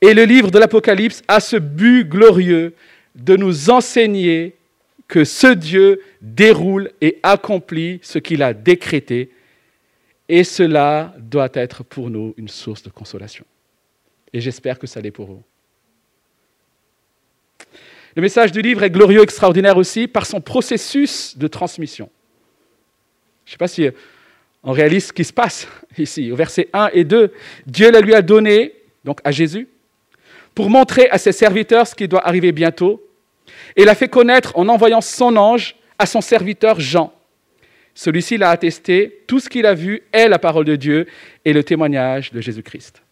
Et 0.00 0.14
le 0.14 0.24
livre 0.24 0.50
de 0.50 0.58
l'Apocalypse 0.58 1.22
a 1.28 1.38
ce 1.38 1.56
but 1.56 2.08
glorieux 2.08 2.74
de 3.14 3.36
nous 3.36 3.70
enseigner 3.70 4.56
que 5.08 5.24
ce 5.24 5.48
Dieu 5.48 6.00
déroule 6.20 6.90
et 7.00 7.18
accomplit 7.22 8.00
ce 8.02 8.18
qu'il 8.18 8.42
a 8.42 8.54
décrété. 8.54 9.30
Et 10.28 10.44
cela 10.44 11.14
doit 11.18 11.50
être 11.54 11.84
pour 11.84 12.08
nous 12.08 12.34
une 12.38 12.48
source 12.48 12.82
de 12.82 12.88
consolation. 12.88 13.44
Et 14.32 14.40
j'espère 14.40 14.78
que 14.78 14.86
ça 14.86 15.00
l'est 15.00 15.10
pour 15.10 15.26
vous. 15.26 15.42
Le 18.14 18.22
message 18.22 18.52
du 18.52 18.62
livre 18.62 18.82
est 18.82 18.90
glorieux, 18.90 19.22
extraordinaire 19.22 19.76
aussi 19.76 20.06
par 20.06 20.26
son 20.26 20.40
processus 20.40 21.36
de 21.36 21.46
transmission. 21.48 22.10
Je 23.44 23.50
ne 23.50 23.52
sais 23.52 23.58
pas 23.58 23.68
si 23.68 23.88
on 24.62 24.72
réalise 24.72 25.06
ce 25.06 25.12
qui 25.12 25.24
se 25.24 25.32
passe 25.32 25.66
ici. 25.98 26.30
Au 26.30 26.36
verset 26.36 26.68
1 26.72 26.90
et 26.92 27.04
2, 27.04 27.32
Dieu 27.66 27.90
la 27.90 28.00
lui 28.00 28.14
a 28.14 28.22
donné, 28.22 28.74
donc 29.04 29.20
à 29.24 29.30
Jésus, 29.30 29.68
pour 30.54 30.70
montrer 30.70 31.08
à 31.10 31.18
ses 31.18 31.32
serviteurs 31.32 31.86
ce 31.86 31.94
qui 31.94 32.08
doit 32.08 32.26
arriver 32.26 32.52
bientôt, 32.52 33.02
et 33.76 33.84
l'a 33.84 33.94
fait 33.94 34.08
connaître 34.08 34.52
en 34.56 34.68
envoyant 34.68 35.00
son 35.00 35.36
ange 35.36 35.76
à 35.98 36.06
son 36.06 36.20
serviteur 36.20 36.80
Jean. 36.80 37.12
Celui-ci 37.94 38.38
l'a 38.38 38.50
attesté, 38.50 39.24
tout 39.26 39.40
ce 39.40 39.48
qu'il 39.48 39.66
a 39.66 39.74
vu 39.74 40.02
est 40.12 40.28
la 40.28 40.38
parole 40.38 40.64
de 40.64 40.76
Dieu 40.76 41.06
et 41.44 41.52
le 41.52 41.62
témoignage 41.62 42.32
de 42.32 42.40
Jésus-Christ. 42.40 43.02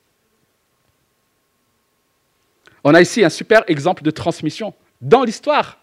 On 2.83 2.95
a 2.95 3.01
ici 3.01 3.23
un 3.25 3.29
super 3.29 3.63
exemple 3.69 4.03
de 4.03 4.11
transmission 4.11 4.75
dans 5.01 5.25
l'histoire. 5.25 5.79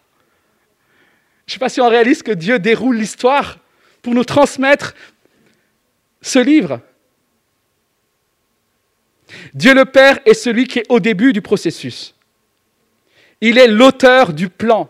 Je 1.46 1.52
ne 1.52 1.54
sais 1.54 1.60
pas 1.60 1.70
si 1.70 1.80
on 1.80 1.90
réalise 1.90 2.24
que 2.24 2.32
Dieu 2.32 2.60
déroule 2.60 2.98
l'histoire 2.98 3.60
pour 4.02 4.14
nous 4.14 4.24
transmettre 4.24 4.96
ce 6.22 6.40
livre. 6.40 6.82
Dieu 9.54 9.74
le 9.74 9.86
Père 9.86 10.20
est 10.26 10.34
celui 10.34 10.68
qui 10.68 10.80
est 10.80 10.86
au 10.90 11.00
début 11.00 11.34
du 11.34 11.42
processus. 11.42 12.16
Il 13.42 13.58
est 13.58 13.68
l'auteur 13.68 14.34
du 14.34 14.50
plan. 14.50 14.90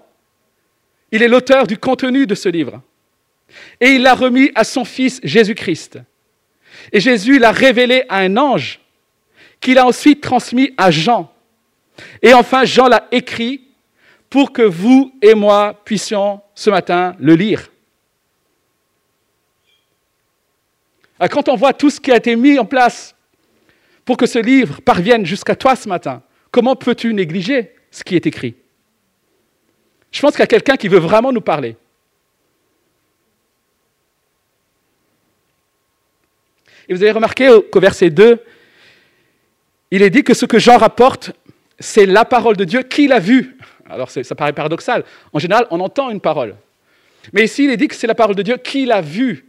Il 1.12 1.24
est 1.24 1.28
l'auteur 1.28 1.68
du 1.68 1.78
contenu 1.78 2.28
de 2.28 2.36
ce 2.36 2.50
livre. 2.50 2.82
Et 3.80 3.92
il 3.92 4.04
l'a 4.04 4.14
remis 4.14 4.52
à 4.56 4.64
son 4.64 4.86
Fils 4.86 5.20
Jésus-Christ. 5.24 6.00
Et 6.92 7.00
Jésus 7.00 7.40
l'a 7.40 7.52
révélé 7.52 8.04
à 8.10 8.18
un 8.18 8.38
ange, 8.38 8.80
qu'il 9.60 9.78
a 9.78 9.86
ensuite 9.86 10.22
transmis 10.22 10.74
à 10.78 10.92
Jean. 10.92 11.32
Et 12.22 12.34
enfin, 12.34 12.66
Jean 12.66 12.88
l'a 12.88 13.08
écrit 13.12 13.64
pour 14.30 14.52
que 14.52 14.62
vous 14.62 15.14
et 15.22 15.34
moi 15.34 15.82
puissions 15.86 16.42
ce 16.54 16.70
matin 16.70 17.16
le 17.20 17.36
lire. 17.36 17.72
Ah, 21.20 21.28
quand 21.28 21.50
on 21.50 21.56
voit 21.56 21.74
tout 21.74 21.90
ce 21.90 22.00
qui 22.00 22.12
a 22.12 22.18
été 22.18 22.36
mis 22.36 22.60
en 22.60 22.66
place 22.66 23.16
pour 24.08 24.16
que 24.16 24.26
ce 24.26 24.40
livre 24.40 24.80
parvienne 24.80 25.26
jusqu'à 25.26 25.54
toi 25.54 25.76
ce 25.76 25.90
matin, 25.90 26.24
comment 26.50 26.78
peux-tu 26.78 27.14
négliger 27.14 27.74
ce 27.92 28.06
qui 28.06 28.16
est 28.16 28.26
écrit? 28.26 28.56
Je 30.14 30.22
pense 30.22 30.32
qu'il 30.32 30.40
y 30.40 30.44
a 30.44 30.48
quelqu'un 30.48 30.78
qui 30.78 30.88
veut 30.88 30.98
vraiment 30.98 31.34
nous 31.34 31.42
parler. 31.42 31.76
Et 36.88 36.94
vous 36.94 37.04
avez 37.04 37.12
remarqué 37.12 37.50
qu'au 37.70 37.82
verset 37.82 38.10
2, 38.10 38.40
il 39.92 40.02
est 40.02 40.10
dit 40.10 40.24
que 40.24 40.34
ce 40.34 40.46
que 40.46 40.58
Jean 40.58 40.78
rapporte, 40.78 41.34
c'est 41.78 42.06
la 42.06 42.24
parole 42.24 42.56
de 42.56 42.64
Dieu 42.64 42.84
qu'il 42.84 43.12
a 43.12 43.20
vue. 43.20 43.58
Alors 43.90 44.10
ça 44.10 44.36
paraît 44.36 44.54
paradoxal. 44.54 45.04
En 45.34 45.40
général, 45.40 45.68
on 45.70 45.82
entend 45.82 46.10
une 46.12 46.22
parole. 46.22 46.56
Mais 47.34 47.44
ici, 47.44 47.66
il 47.66 47.72
est 47.72 47.78
dit 47.78 47.90
que 47.90 47.96
c'est 47.96 48.08
la 48.08 48.16
parole 48.16 48.36
de 48.36 48.42
Dieu 48.42 48.56
qu'il 48.56 48.90
a 48.94 49.02
vue. 49.02 49.48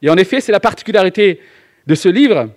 Et 0.00 0.08
en 0.08 0.16
effet, 0.16 0.40
c'est 0.40 0.52
la 0.52 0.60
particularité 0.60 1.40
de 1.88 1.94
ce 1.96 2.08
livre, 2.08 2.50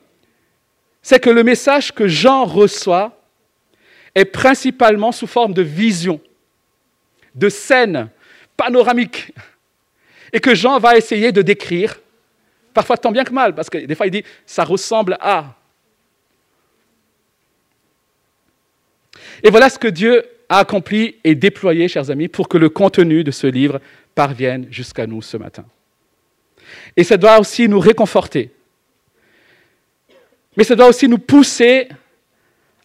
c'est 1.08 1.22
que 1.22 1.30
le 1.30 1.42
message 1.42 1.94
que 1.94 2.06
Jean 2.06 2.44
reçoit 2.44 3.18
est 4.14 4.26
principalement 4.26 5.14
sous 5.14 5.26
forme 5.26 5.54
de 5.54 5.62
vision, 5.62 6.20
de 7.34 7.48
scène 7.48 8.10
panoramique, 8.58 9.34
et 10.34 10.42
que 10.42 10.54
Jean 10.54 10.80
va 10.80 10.98
essayer 10.98 11.32
de 11.32 11.42
décrire, 11.42 12.02
parfois 12.74 12.98
tant 12.98 13.14
bien 13.14 13.24
que 13.24 13.32
mal, 13.32 13.56
parce 13.56 13.70
que 13.70 13.78
des 13.78 13.96
fois 13.96 14.08
il 14.08 14.12
dit 14.12 14.26
ça 14.46 14.66
ressemble 14.66 15.18
à, 15.22 15.56
Et 19.44 19.50
voilà 19.50 19.70
ce 19.70 19.80
que 19.80 19.88
Dieu 19.88 20.26
a 20.50 20.60
accompli 20.60 21.16
et 21.24 21.36
déployé, 21.36 21.88
chers 21.88 22.12
amis, 22.12 22.28
pour 22.28 22.50
que 22.50 22.58
le 22.58 22.68
contenu 22.68 23.24
de 23.24 23.32
ce 23.32 23.48
livre 23.48 23.80
parvienne 24.14 24.68
jusqu'à 24.72 25.08
nous 25.08 25.22
ce 25.22 25.38
matin. 25.38 25.64
Et 26.98 27.06
ça 27.06 27.16
doit 27.16 27.40
aussi 27.40 27.70
nous 27.70 27.80
réconforter. 27.80 28.52
Mais 30.58 30.64
ça 30.64 30.76
doit 30.76 30.88
aussi 30.88 31.08
nous 31.08 31.20
pousser 31.20 31.88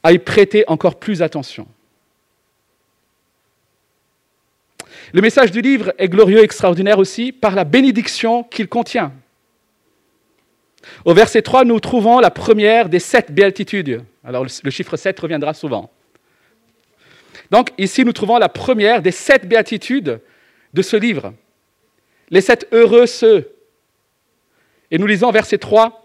à 0.02 0.12
y 0.12 0.19
prêter 0.19 0.64
encore 0.69 0.99
plus 0.99 1.23
attention. 1.23 1.67
Le 5.12 5.21
message 5.21 5.50
du 5.50 5.62
livre 5.62 5.93
est 5.99 6.09
glorieux, 6.09 6.43
extraordinaire 6.43 6.99
aussi, 6.99 7.33
par 7.33 7.55
la 7.55 7.64
bénédiction 7.64 8.45
qu'il 8.45 8.69
contient. 8.69 9.12
Au 11.05 11.14
verset 11.14 11.43
3, 11.43 11.64
nous 11.64 11.81
trouvons 11.81 12.21
la 12.21 12.31
première 12.31 12.88
des 12.88 12.99
sept 12.99 13.33
béatitudes. 13.33 14.02
Alors 14.25 14.45
le 14.45 14.71
chiffre 14.71 14.97
7 14.97 15.19
reviendra 15.19 15.55
souvent. 15.55 15.91
Donc 17.50 17.71
ici, 17.79 18.05
nous 18.05 18.12
trouvons 18.12 18.38
la 18.38 18.49
première 18.49 19.02
des 19.02 19.11
sept 19.11 19.47
béatitudes 19.49 20.21
de 20.73 20.83
ce 20.83 20.97
livre. 20.97 21.35
Les 22.31 22.41
sept 22.41 22.67
heureux 22.73 23.07
ceux. 23.07 23.50
Et 24.91 24.99
nous 24.99 25.07
lisons 25.07 25.31
verset 25.31 25.59
3. 25.59 26.01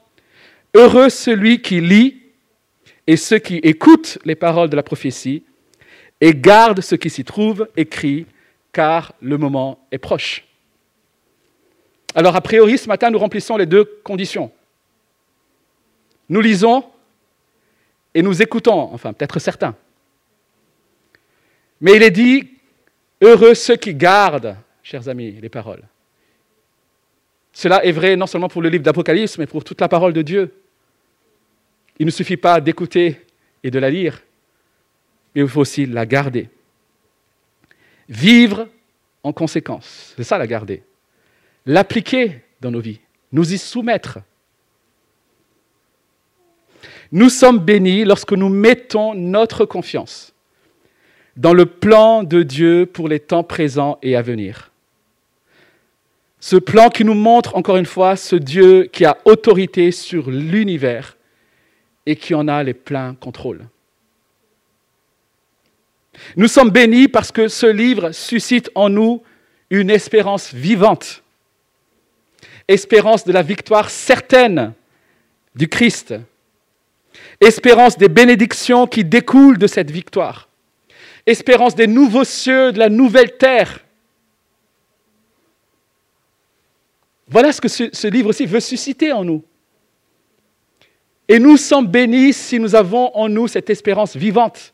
Heureux 0.74 1.10
celui 1.10 1.62
qui 1.62 1.82
lit 1.82 2.22
et 3.06 3.18
ceux 3.18 3.40
qui 3.40 3.56
écoutent 3.58 4.20
les 4.26 4.36
paroles 4.36 4.70
de 4.70 4.76
la 4.76 4.84
prophétie 4.84 5.44
et 6.20 6.34
gardent 6.34 6.82
ce 6.82 6.96
qui 6.96 7.10
s'y 7.10 7.24
trouve 7.24 7.68
écrit, 7.78 8.26
car 8.74 9.14
le 9.22 9.38
moment 9.38 9.80
est 9.92 9.98
proche. 9.98 10.46
Alors 12.16 12.36
a 12.36 12.42
priori, 12.42 12.78
ce 12.78 12.88
matin, 12.88 13.10
nous 13.10 13.20
remplissons 13.20 13.58
les 13.58 13.66
deux 13.66 13.86
conditions. 14.04 14.52
Nous 16.30 16.42
lisons 16.42 16.84
et 18.14 18.22
nous 18.22 18.42
écoutons, 18.42 18.90
enfin 18.94 19.14
peut-être 19.14 19.40
certains. 19.40 19.76
Mais 21.80 21.96
il 21.96 22.04
est 22.04 22.12
dit, 22.12 22.50
heureux 23.22 23.54
ceux 23.54 23.76
qui 23.76 23.94
gardent, 23.94 24.56
chers 24.82 25.08
amis, 25.08 25.32
les 25.32 25.50
paroles. 25.50 25.84
Cela 27.58 27.84
est 27.84 27.92
vrai 27.92 28.16
non 28.16 28.28
seulement 28.28 28.50
pour 28.50 28.62
le 28.62 28.70
livre 28.70 28.84
d'Apocalypse, 28.84 29.40
mais 29.40 29.48
pour 29.48 29.64
toute 29.64 29.82
la 29.82 29.88
parole 29.88 30.14
de 30.14 30.22
Dieu. 30.22 30.54
Il 31.98 32.06
ne 32.06 32.12
suffit 32.12 32.38
pas 32.38 32.62
d'écouter 32.62 33.20
et 33.64 33.72
de 33.72 33.80
la 33.80 33.90
lire, 33.90 34.22
mais 35.34 35.42
il 35.42 35.48
faut 35.48 35.62
aussi 35.62 35.88
la 35.88 36.06
garder. 36.06 36.50
Vivre 38.10 38.68
en 39.24 39.34
conséquence, 39.34 40.14
c'est 40.16 40.24
ça 40.24 40.38
la 40.38 40.46
garder. 40.46 40.84
L'appliquer 41.66 42.44
dans 42.62 42.70
nos 42.70 42.80
vies, 42.80 43.00
nous 43.32 43.52
y 43.52 43.58
soumettre. 43.58 44.20
Nous 47.12 47.30
sommes 47.30 47.58
bénis 47.58 48.06
lorsque 48.06 48.34
nous 48.34 48.50
mettons 48.50 49.16
notre 49.16 49.66
confiance 49.66 50.32
dans 51.36 51.54
le 51.54 51.66
plan 51.66 52.22
de 52.22 52.44
Dieu 52.44 52.86
pour 52.86 53.08
les 53.08 53.20
temps 53.20 53.44
présents 53.44 53.98
et 54.04 54.16
à 54.16 54.22
venir. 54.22 54.72
Ce 56.40 56.56
plan 56.56 56.90
qui 56.90 57.04
nous 57.04 57.16
montre 57.16 57.56
encore 57.56 57.78
une 57.78 57.86
fois 57.86 58.16
ce 58.16 58.36
Dieu 58.36 58.84
qui 58.92 59.06
a 59.06 59.18
autorité 59.26 59.92
sur 59.92 60.30
l'univers 60.30 61.18
et 62.06 62.16
qui 62.16 62.34
en 62.36 62.48
a 62.48 62.64
les 62.64 62.74
pleins 62.74 63.16
contrôles. 63.16 63.68
Nous 66.36 66.48
sommes 66.48 66.70
bénis 66.70 67.08
parce 67.08 67.32
que 67.32 67.48
ce 67.48 67.68
livre 67.68 68.12
suscite 68.12 68.70
en 68.76 68.90
nous 68.90 69.24
une 69.70 69.90
espérance 69.90 70.54
vivante, 70.54 71.24
espérance 72.68 73.26
de 73.26 73.34
la 73.34 73.44
victoire 73.44 73.90
certaine 73.90 74.74
du 75.56 75.68
Christ, 75.68 76.16
espérance 77.42 77.98
des 77.98 78.10
bénédictions 78.10 78.88
qui 78.88 79.04
découlent 79.04 79.58
de 79.58 79.68
cette 79.68 79.92
victoire, 79.92 80.48
espérance 81.26 81.76
des 81.76 81.88
nouveaux 81.88 82.24
cieux, 82.24 82.72
de 82.72 82.80
la 82.80 82.90
nouvelle 82.90 83.38
terre. 83.38 83.84
Voilà 87.28 87.52
ce 87.52 87.60
que 87.60 87.68
ce, 87.68 88.08
livre 88.08 88.30
aussi 88.30 88.46
veut 88.46 88.60
susciter 88.60 89.12
en 89.12 89.24
nous. 89.24 89.44
Et 91.28 91.40
nous 91.40 91.58
sommes 91.58 91.88
bénis 91.88 92.32
si 92.32 92.60
nous 92.60 92.74
avons 92.74 93.14
en 93.16 93.28
nous 93.28 93.48
cette 93.48 93.70
espérance 93.70 94.16
vivante. 94.16 94.72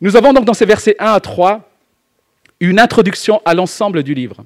Nous 0.00 0.16
avons 0.16 0.32
donc 0.32 0.44
dans 0.44 0.54
ces 0.54 0.64
versets 0.64 0.96
1 0.98 1.12
à 1.12 1.20
3 1.20 1.70
une 2.60 2.78
introduction 2.78 3.42
à 3.44 3.52
l'ensemble 3.52 4.02
du 4.02 4.14
livre. 4.14 4.44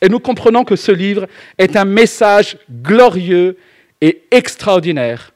Et 0.00 0.08
nous 0.08 0.18
comprenons 0.18 0.64
que 0.64 0.76
ce 0.76 0.92
livre 0.92 1.26
est 1.58 1.76
un 1.76 1.84
message 1.84 2.56
glorieux 2.70 3.58
et 4.00 4.22
extraordinaire 4.30 5.32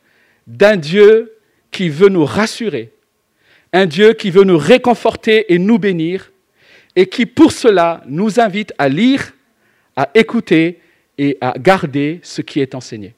d'un 0.46 0.76
Dieu 0.76 1.36
qui 1.70 1.88
veut 1.90 2.08
nous 2.08 2.25
rassurer, 2.25 2.92
un 3.72 3.86
Dieu 3.86 4.14
qui 4.14 4.30
veut 4.30 4.44
nous 4.44 4.58
réconforter 4.58 5.52
et 5.52 5.58
nous 5.58 5.78
bénir, 5.78 6.32
et 6.97 7.07
qui 7.07 7.26
pour 7.26 7.53
cela 7.53 8.03
nous 8.07 8.41
invite 8.41 8.73
à 8.79 8.88
lire, 8.88 9.35
à 9.95 10.09
écouter 10.15 10.81
et 11.19 11.37
à 11.43 11.55
garder 11.59 12.21
ce 12.23 12.41
qui 12.41 12.61
est 12.61 12.75
enseigné. 12.75 13.15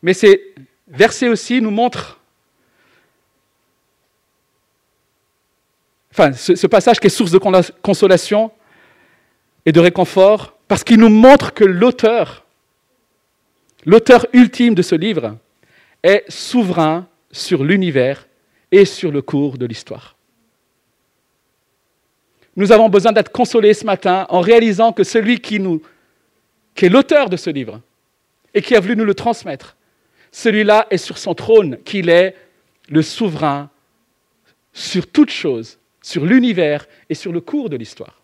Mais 0.00 0.14
ces 0.14 0.54
versets 0.86 1.28
aussi 1.28 1.60
nous 1.60 1.72
montrent, 1.72 2.20
enfin 6.12 6.32
ce, 6.32 6.66
passage 6.68 7.00
qui 7.00 7.08
est 7.08 7.10
source 7.10 7.32
de 7.32 7.38
consolation 7.82 8.52
et 9.66 9.72
de 9.72 9.80
réconfort, 9.80 10.56
parce 10.68 10.84
qu'il 10.84 10.98
nous 10.98 11.08
montre 11.08 11.52
que 11.52 11.64
l'auteur, 11.64 12.44
l'auteur 13.86 14.26
ultime 14.32 14.74
de 14.74 14.82
ce 14.82 14.94
livre, 14.94 15.36
est 16.02 16.24
souverain 16.28 17.08
sur 17.32 17.64
l'univers 17.64 18.26
et 18.74 18.84
sur 18.84 19.12
le 19.12 19.22
cours 19.22 19.56
de 19.56 19.66
l'histoire. 19.66 20.16
Nous 22.56 22.72
avons 22.72 22.88
besoin 22.88 23.12
d'être 23.12 23.30
consolés 23.30 23.72
ce 23.72 23.86
matin 23.86 24.26
en 24.30 24.40
réalisant 24.40 24.92
que 24.92 25.04
celui 25.04 25.38
qui, 25.38 25.60
nous, 25.60 25.80
qui 26.74 26.86
est 26.86 26.88
l'auteur 26.88 27.30
de 27.30 27.36
ce 27.36 27.50
livre 27.50 27.80
et 28.52 28.62
qui 28.62 28.74
a 28.74 28.80
voulu 28.80 28.96
nous 28.96 29.04
le 29.04 29.14
transmettre, 29.14 29.76
celui-là 30.32 30.88
est 30.90 30.98
sur 30.98 31.18
son 31.18 31.34
trône, 31.34 31.78
qu'il 31.84 32.08
est 32.08 32.34
le 32.88 33.02
souverain 33.02 33.70
sur 34.72 35.06
toute 35.06 35.30
chose, 35.30 35.78
sur 36.02 36.24
l'univers 36.24 36.88
et 37.08 37.14
sur 37.14 37.30
le 37.30 37.40
cours 37.40 37.70
de 37.70 37.76
l'histoire. 37.76 38.20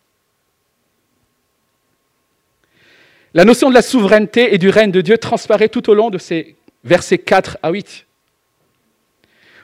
La 3.34 3.44
notion 3.44 3.68
de 3.68 3.74
la 3.74 3.82
souveraineté 3.82 4.52
et 4.52 4.58
du 4.58 4.68
règne 4.68 4.90
de 4.90 5.00
Dieu 5.00 5.16
transparaît 5.16 5.68
tout 5.68 5.88
au 5.88 5.94
long 5.94 6.10
de 6.10 6.18
ces 6.18 6.56
versets 6.82 7.18
4 7.18 7.58
à 7.62 7.70
8 7.70 8.06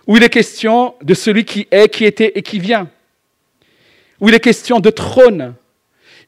où 0.06 0.16
il 0.16 0.22
est 0.22 0.30
question 0.30 0.94
de 1.02 1.14
celui 1.14 1.44
qui 1.44 1.66
est, 1.70 1.88
qui 1.88 2.04
était 2.04 2.32
et 2.34 2.42
qui 2.42 2.58
vient, 2.58 2.88
où 4.20 4.28
il 4.28 4.34
est 4.34 4.40
question 4.40 4.80
de 4.80 4.90
trône, 4.90 5.54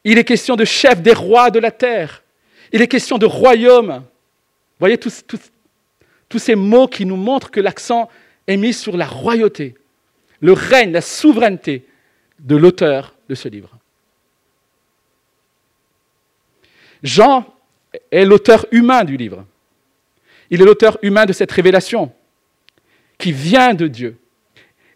il 0.03 0.17
est 0.17 0.23
question 0.23 0.55
de 0.55 0.65
chef 0.65 1.01
des 1.01 1.13
rois 1.13 1.49
de 1.49 1.59
la 1.59 1.71
terre, 1.71 2.23
il 2.71 2.81
est 2.81 2.87
question 2.87 3.17
de 3.17 3.25
royaume. 3.25 4.03
Voyez 4.79 4.97
tous, 4.97 5.23
tous 6.27 6.39
ces 6.39 6.55
mots 6.55 6.87
qui 6.87 7.05
nous 7.05 7.15
montrent 7.15 7.51
que 7.51 7.59
l'accent 7.59 8.09
est 8.47 8.57
mis 8.57 8.73
sur 8.73 8.95
la 8.95 9.07
royauté, 9.07 9.75
le 10.41 10.53
règne, 10.53 10.91
la 10.91 11.01
souveraineté 11.01 11.85
de 12.39 12.55
l'auteur 12.55 13.15
de 13.27 13.35
ce 13.35 13.49
livre. 13.49 13.77
Jean 17.01 17.45
est 18.11 18.25
l'auteur 18.25 18.65
humain 18.71 19.03
du 19.03 19.17
livre. 19.17 19.45
Il 20.49 20.61
est 20.61 20.65
l'auteur 20.65 20.97
humain 21.01 21.25
de 21.25 21.33
cette 21.33 21.51
révélation 21.51 22.11
qui 23.19 23.31
vient 23.31 23.75
de 23.75 23.87
Dieu. 23.87 24.17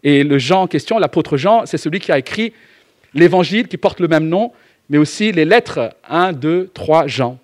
Et 0.02 0.24
le 0.24 0.38
Jean 0.38 0.62
en 0.62 0.66
question, 0.66 0.98
l'apôtre 0.98 1.36
Jean, 1.36 1.66
c'est 1.66 1.78
celui 1.78 2.00
qui 2.00 2.10
a 2.10 2.18
écrit 2.18 2.52
l'évangile 3.14 3.68
qui 3.68 3.76
porte 3.76 4.00
le 4.00 4.08
même 4.08 4.28
nom, 4.28 4.52
mais 4.88 4.98
aussi 4.98 5.30
les 5.30 5.44
lettres 5.44 5.94
1, 6.08 6.32
2, 6.32 6.70
3 6.74 7.06
Jean. 7.06 7.38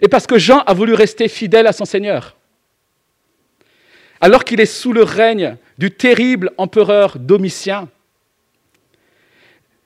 Et 0.00 0.08
parce 0.08 0.26
que 0.26 0.38
Jean 0.38 0.60
a 0.60 0.74
voulu 0.74 0.94
rester 0.94 1.28
fidèle 1.28 1.66
à 1.66 1.72
son 1.72 1.84
Seigneur, 1.84 2.36
alors 4.20 4.44
qu'il 4.44 4.60
est 4.60 4.66
sous 4.66 4.92
le 4.92 5.02
règne 5.02 5.56
du 5.78 5.90
terrible 5.90 6.52
empereur 6.58 7.18
Domitien, 7.18 7.88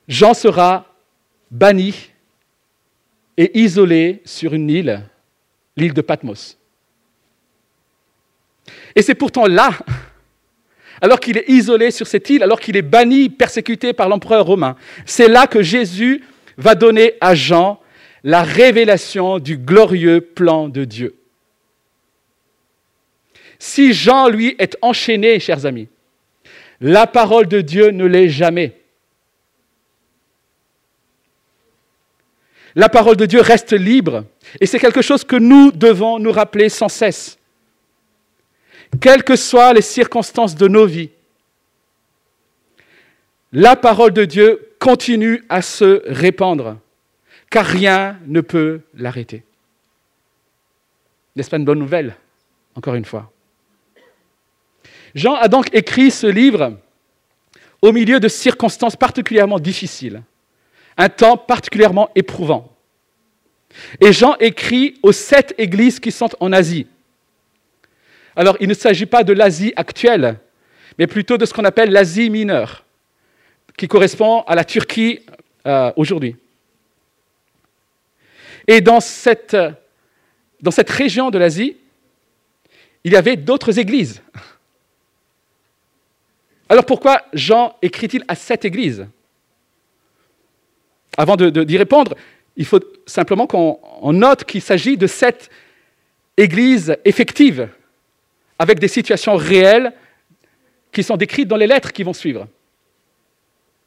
Jean 0.09 0.35
sera 0.35 0.87
banni 1.51 2.11
et 3.37 3.61
isolé 3.61 4.23
sur 4.25 4.55
une 4.55 4.69
île, 4.69 5.03
l'île 5.77 5.95
de 5.95 6.01
Patmos. 6.01 6.59
Et 8.95 9.03
c'est 9.03 9.15
pourtant 9.15 9.47
là, 9.47 9.71
alors 11.01 11.19
qu'il 11.19 11.37
est 11.37 11.49
isolé 11.49 11.91
sur 11.91 12.07
cette 12.07 12.31
île, 12.31 12.43
alors 12.43 12.61
qu'il 12.61 12.77
est 12.77 12.83
banni, 12.83 13.29
persécuté 13.29 13.93
par 13.93 14.09
l'empereur 14.09 14.47
romain, 14.47 14.77
c'est 15.05 15.29
là 15.29 15.47
que 15.47 15.63
Jésus 15.63 16.23
va 16.57 16.75
donner 16.75 17.15
à 17.21 17.35
Jean 17.35 17.81
la 18.23 18.43
révélation 18.43 19.39
du 19.39 19.57
glorieux 19.57 20.21
plan 20.21 20.69
de 20.69 20.85
Dieu. 20.85 21.17
Si 23.59 23.93
Jean, 23.93 24.29
lui, 24.29 24.55
est 24.59 24.77
enchaîné, 24.83 25.41
chers 25.41 25.67
amis, 25.67 25.89
la 26.81 27.07
parole 27.07 27.47
de 27.47 27.61
Dieu 27.61 27.91
ne 27.91 28.05
l'est 28.05 28.29
jamais. 28.29 28.73
La 32.75 32.89
parole 32.89 33.17
de 33.17 33.27
Dieu 33.27 33.41
reste 33.41 33.73
libre. 33.73 34.25
Et 34.61 34.67
c'est 34.67 34.79
quelque 34.79 35.03
chose 35.03 35.25
que 35.25 35.37
nous 35.37 35.71
devons 35.73 36.19
nous 36.19 36.33
rappeler 36.33 36.69
sans 36.69 36.89
cesse 36.89 37.39
quelles 39.01 39.25
que 39.25 39.37
soient 39.37 39.73
les 39.73 39.83
circonstances 39.83 40.55
de 40.55 40.69
nos 40.69 40.87
vies, 40.87 41.11
la 43.53 43.77
parole 43.77 44.13
de 44.13 44.25
Dieu 44.25 44.75
continue 44.79 45.45
à 45.49 45.63
se 45.63 46.03
répandre, 46.07 46.79
car 47.51 47.67
rien 47.67 48.19
ne 48.27 48.41
peut 48.41 48.81
l'arrêter. 48.95 49.45
N'est-ce 51.37 51.51
pas 51.51 51.59
une 51.59 51.65
bonne 51.65 51.79
nouvelle, 51.79 52.17
encore 52.75 52.95
une 52.95 53.05
fois? 53.05 53.31
Jean 55.15 55.35
a 55.35 55.49
donc 55.49 55.75
écrit 55.75 56.11
ce 56.11 56.27
livre 56.27 56.79
au 57.83 57.93
milieu 57.93 58.21
de 58.21 58.29
circonstances 58.29 58.97
particulièrement 58.97 59.59
difficiles, 59.59 60.23
un 60.97 61.09
temps 61.09 61.37
particulièrement 61.37 62.11
éprouvant. 62.15 62.75
Et 64.01 64.13
Jean 64.13 64.37
écrit 64.39 64.99
aux 65.03 65.13
sept 65.13 65.55
églises 65.59 65.99
qui 65.99 66.13
sont 66.13 66.31
en 66.41 66.53
Asie. 66.53 66.87
Alors, 68.37 68.57
il 68.61 68.69
ne 68.69 68.75
s'agit 68.75 69.07
pas 69.07 69.25
de 69.25 69.33
l'Asie 69.33 69.73
actuelle, 69.77 70.39
mais 70.99 71.07
plutôt 71.07 71.37
de 71.37 71.45
ce 71.45 71.53
qu'on 71.53 71.65
appelle 71.65 71.91
l'Asie 71.91 72.31
mineure, 72.31 72.85
qui 73.77 73.89
correspond 73.89 74.43
à 74.43 74.55
la 74.55 74.65
Turquie 74.65 75.21
euh, 75.67 75.93
aujourd'hui. 75.97 76.37
Et 78.67 78.81
dans 78.81 79.01
cette, 79.01 79.57
région 80.89 81.31
de 81.31 81.39
l'Asie, 81.39 81.77
il 83.05 83.13
y 83.13 83.17
avait 83.17 83.37
d'autres 83.37 83.79
églises. 83.79 84.23
Alors 86.69 86.87
pourquoi 86.87 87.23
Jean 87.33 87.77
écrit-il 87.83 88.25
à 88.29 88.35
cette 88.35 88.65
église? 88.65 89.07
Avant 91.17 91.37
d'y 91.37 91.77
répondre, 91.77 92.17
il 92.57 92.65
faut 92.65 92.81
simplement 93.07 93.47
qu'on 93.47 94.13
note 94.13 94.45
qu'il 94.45 94.63
s'agit 94.63 94.97
de 94.97 95.07
cette 95.07 95.51
église 96.37 96.97
effective, 97.05 97.69
avec 98.63 98.79
des 98.79 98.87
situations 98.87 99.35
réelles 99.35 99.93
qui 100.93 101.03
sont 101.03 101.17
décrites 101.17 101.49
dans 101.49 101.57
les 101.57 101.67
lettres 101.67 101.93
qui 101.93 102.05
vont 102.05 102.13
suivre. 102.13 102.47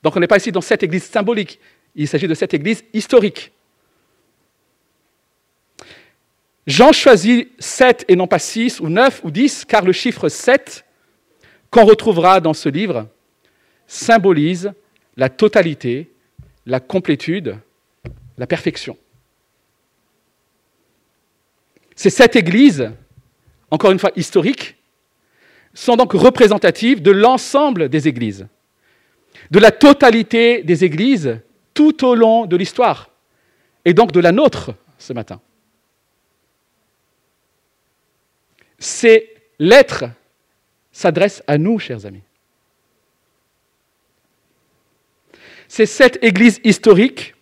Donc 0.03 0.17
on 0.17 0.19
n'est 0.19 0.27
pas 0.27 0.35
ici 0.35 0.51
dans 0.51 0.59
cette 0.59 0.83
église 0.83 1.05
symbolique, 1.05 1.61
il 1.95 2.09
s'agit 2.09 2.27
de 2.27 2.33
cette 2.33 2.53
église 2.53 2.83
historique. 2.91 3.53
Jean 6.67 6.91
choisit 6.91 7.49
7 7.57 8.03
et 8.09 8.17
non 8.17 8.27
pas 8.27 8.39
6 8.39 8.81
ou 8.81 8.89
9 8.89 9.21
ou 9.23 9.31
10, 9.31 9.63
car 9.63 9.85
le 9.85 9.93
chiffre 9.93 10.27
7 10.27 10.83
qu'on 11.69 11.85
retrouvera 11.85 12.41
dans 12.41 12.53
ce 12.53 12.67
livre 12.67 13.07
symbolise 13.87 14.73
la 15.15 15.29
totalité, 15.29 16.11
la 16.65 16.81
complétude, 16.81 17.57
la 18.37 18.45
perfection. 18.45 18.97
Ces 21.95 22.09
sept 22.09 22.35
églises, 22.35 22.91
encore 23.71 23.91
une 23.91 23.99
fois 23.99 24.11
historiques, 24.15 24.75
sont 25.73 25.97
donc 25.97 26.13
représentatives 26.13 27.01
de 27.01 27.11
l'ensemble 27.11 27.89
des 27.89 28.07
églises, 28.07 28.47
de 29.51 29.59
la 29.59 29.71
totalité 29.71 30.63
des 30.63 30.83
églises 30.83 31.39
tout 31.73 32.05
au 32.05 32.15
long 32.15 32.45
de 32.45 32.55
l'histoire, 32.55 33.09
et 33.83 33.93
donc 33.93 34.11
de 34.11 34.19
la 34.19 34.31
nôtre 34.31 34.73
ce 34.97 35.13
matin. 35.13 35.41
Ces 38.79 39.33
lettres 39.59 40.05
s'adressent 40.91 41.43
à 41.47 41.57
nous, 41.57 41.79
chers 41.79 42.05
amis. 42.05 42.23
Ces 45.67 45.85
sept 45.85 46.19
églises 46.21 46.61
historiques 46.63 47.35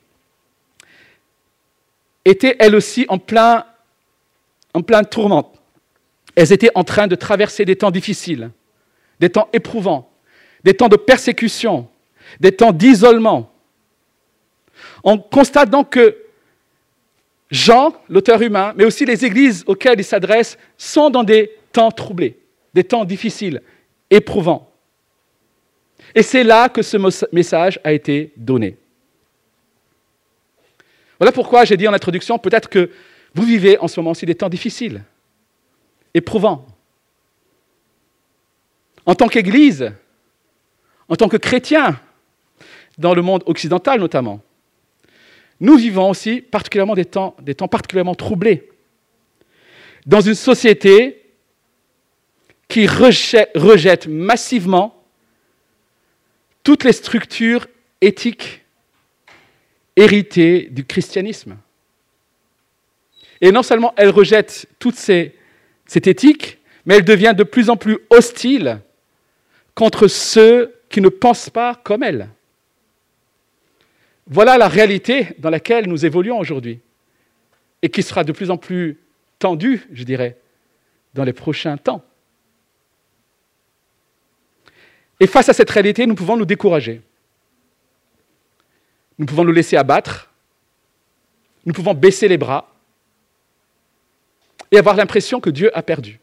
étaient 2.25 2.55
elles 2.59 2.75
aussi 2.75 3.05
en 3.09 3.19
plein, 3.19 3.65
en 4.73 4.81
plein 4.81 5.03
tourment. 5.03 5.53
Elles 6.35 6.51
étaient 6.51 6.71
en 6.75 6.83
train 6.83 7.07
de 7.07 7.15
traverser 7.15 7.65
des 7.65 7.75
temps 7.75 7.91
difficiles, 7.91 8.51
des 9.19 9.29
temps 9.29 9.49
éprouvants, 9.53 10.11
des 10.63 10.73
temps 10.73 10.89
de 10.89 10.95
persécution, 10.95 11.87
des 12.39 12.51
temps 12.51 12.71
d'isolement. 12.71 13.51
On 15.03 15.17
constate 15.17 15.69
donc 15.69 15.91
que 15.91 16.17
Jean, 17.51 17.93
l'auteur 18.09 18.41
humain, 18.41 18.73
mais 18.75 18.85
aussi 18.85 19.05
les 19.05 19.25
églises 19.25 19.63
auxquelles 19.67 19.99
il 19.99 20.03
s'adresse, 20.03 20.57
sont 20.77 21.09
dans 21.11 21.23
des 21.23 21.51
temps 21.71 21.91
troublés, 21.91 22.39
des 22.73 22.83
temps 22.83 23.05
difficiles, 23.05 23.61
éprouvants. 24.09 24.71
Et 26.15 26.23
c'est 26.23 26.43
là 26.43 26.69
que 26.69 26.81
ce 26.81 26.97
message 27.31 27.79
a 27.83 27.93
été 27.93 28.33
donné. 28.37 28.77
Voilà 31.19 31.31
pourquoi 31.31 31.63
j'ai 31.63 31.77
dit 31.77 31.87
en 31.87 31.93
introduction, 31.93 32.39
peut-être 32.39 32.69
que 32.69 32.89
vous 33.35 33.43
vivez 33.43 33.77
en 33.77 33.87
ce 33.87 33.99
moment 33.99 34.11
aussi 34.11 34.25
des 34.25 34.35
temps 34.35 34.49
difficiles, 34.49 35.03
éprouvants. 36.13 36.65
En 39.05 39.15
tant 39.15 39.27
qu'Église, 39.27 39.91
en 41.09 41.15
tant 41.15 41.27
que 41.27 41.37
chrétien, 41.37 41.99
dans 42.97 43.13
le 43.13 43.21
monde 43.21 43.43
occidental 43.45 43.99
notamment, 43.99 44.41
nous 45.59 45.77
vivons 45.77 46.09
aussi 46.09 46.41
particulièrement 46.41 46.95
des 46.95 47.05
temps, 47.05 47.35
des 47.41 47.55
temps 47.55 47.67
particulièrement 47.67 48.15
troublés. 48.15 48.69
Dans 50.05 50.21
une 50.21 50.35
société 50.35 51.23
qui 52.67 52.87
rejette, 52.87 54.07
massivement 54.07 55.03
toutes 56.63 56.83
les 56.83 56.91
structures 56.91 57.67
éthiques 58.01 58.63
héritées 59.95 60.69
du 60.71 60.83
christianisme. 60.85 61.57
Et 63.41 63.51
non 63.51 63.63
seulement 63.63 63.93
elle 63.95 64.09
rejette 64.09 64.67
toute 64.79 64.95
ces, 64.95 65.35
cette 65.85 66.07
éthique, 66.07 66.59
mais 66.85 66.95
elle 66.95 67.05
devient 67.05 67.33
de 67.35 67.43
plus 67.43 67.69
en 67.69 67.77
plus 67.77 67.99
hostile 68.09 68.79
contre 69.75 70.07
ceux 70.07 70.75
qui 70.89 71.01
ne 71.01 71.09
pensent 71.09 71.49
pas 71.49 71.75
comme 71.75 72.03
elle. 72.03 72.29
Voilà 74.27 74.57
la 74.57 74.67
réalité 74.67 75.35
dans 75.39 75.49
laquelle 75.49 75.87
nous 75.87 76.05
évoluons 76.05 76.39
aujourd'hui 76.39 76.79
et 77.81 77.89
qui 77.89 78.03
sera 78.03 78.23
de 78.23 78.31
plus 78.31 78.49
en 78.49 78.57
plus 78.57 78.97
tendue, 79.39 79.85
je 79.91 80.03
dirais, 80.03 80.37
dans 81.13 81.23
les 81.23 81.33
prochains 81.33 81.77
temps. 81.77 82.03
Et 85.19 85.27
face 85.27 85.49
à 85.49 85.53
cette 85.53 85.69
réalité, 85.69 86.05
nous 86.05 86.15
pouvons 86.15 86.37
nous 86.37 86.45
décourager. 86.45 87.01
Nous 89.17 89.25
pouvons 89.25 89.43
nous 89.43 89.51
laisser 89.51 89.77
abattre. 89.77 90.31
Nous 91.65 91.73
pouvons 91.73 91.93
baisser 91.93 92.27
les 92.27 92.37
bras 92.37 92.72
et 94.73 94.77
avoir 94.79 94.95
l'impression 94.95 95.39
que 95.39 95.51
Dieu 95.51 95.69
a 95.77 95.83
perdu. 95.83 96.19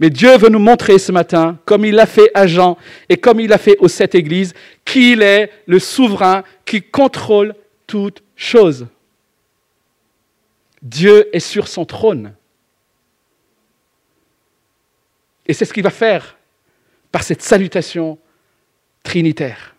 Mais 0.00 0.10
Dieu 0.10 0.36
veut 0.36 0.48
nous 0.48 0.58
montrer 0.58 0.98
ce 0.98 1.12
matin, 1.12 1.58
comme 1.64 1.84
il 1.84 1.94
l'a 1.94 2.06
fait 2.06 2.32
à 2.34 2.48
Jean 2.48 2.76
et 3.08 3.16
comme 3.16 3.38
il 3.38 3.48
l'a 3.48 3.58
fait 3.58 3.76
aux 3.78 3.86
sept 3.86 4.16
églises, 4.16 4.52
qu'il 4.84 5.22
est 5.22 5.52
le 5.66 5.78
souverain 5.78 6.42
qui 6.64 6.82
contrôle 6.82 7.54
toutes 7.86 8.24
choses. 8.34 8.88
Dieu 10.82 11.28
est 11.32 11.40
sur 11.40 11.68
son 11.68 11.84
trône. 11.84 12.34
Et 15.46 15.52
c'est 15.52 15.64
ce 15.64 15.72
qu'il 15.72 15.84
va 15.84 15.90
faire 15.90 16.38
par 17.12 17.22
cette 17.22 17.42
salutation 17.42 18.18
trinitaire, 19.04 19.76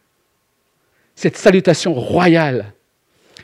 cette 1.13 1.35
salutation 1.35 1.93
royale. 1.93 2.73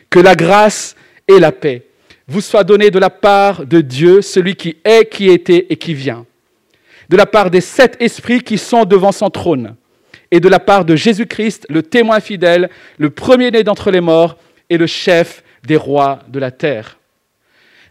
Que 0.10 0.20
la 0.20 0.36
grâce 0.36 0.96
et 1.28 1.38
la 1.38 1.52
paix 1.52 1.88
vous 2.28 2.42
soient 2.42 2.64
données 2.64 2.92
de 2.92 3.00
la 3.00 3.10
part 3.10 3.66
de 3.66 3.82
Dieu, 3.82 4.22
celui 4.22 4.56
qui 4.56 4.78
est, 4.84 5.10
qui 5.10 5.30
était 5.30 5.68
et 5.70 5.78
qui 5.78 5.94
vient. 5.94 6.26
De 7.10 7.16
la 7.16 7.26
part 7.26 7.50
des 7.50 7.62
sept 7.62 7.96
esprits 8.02 8.42
qui 8.42 8.58
sont 8.58 8.84
devant 8.84 9.14
son 9.14 9.30
trône, 9.30 9.76
et 10.30 10.42
de 10.42 10.50
la 10.50 10.60
part 10.60 10.84
de 10.84 10.96
Jésus-Christ, 10.96 11.66
le 11.70 11.84
témoin 11.84 12.20
fidèle, 12.20 12.70
le 12.98 13.10
premier-né 13.10 13.64
d'entre 13.64 13.92
les 13.92 14.02
morts 14.02 14.38
et 14.70 14.78
le 14.78 14.88
chef 14.88 15.42
des 15.64 15.78
rois 15.78 16.20
de 16.28 16.40
la 16.40 16.52
terre. 16.52 16.98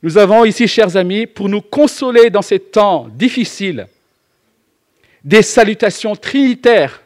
Nous 0.03 0.19
avons 0.19 0.45
ici, 0.45 0.69
chers 0.69 0.97
amis, 0.97 1.27
pour 1.27 1.49
nous 1.49 1.63
consoler 1.63 2.29
dans 2.29 2.43
ces 2.43 2.59
temps 2.59 3.09
difficiles, 3.15 3.87
des 5.25 5.43
salutations 5.43 6.15
trinitaires 6.15 7.03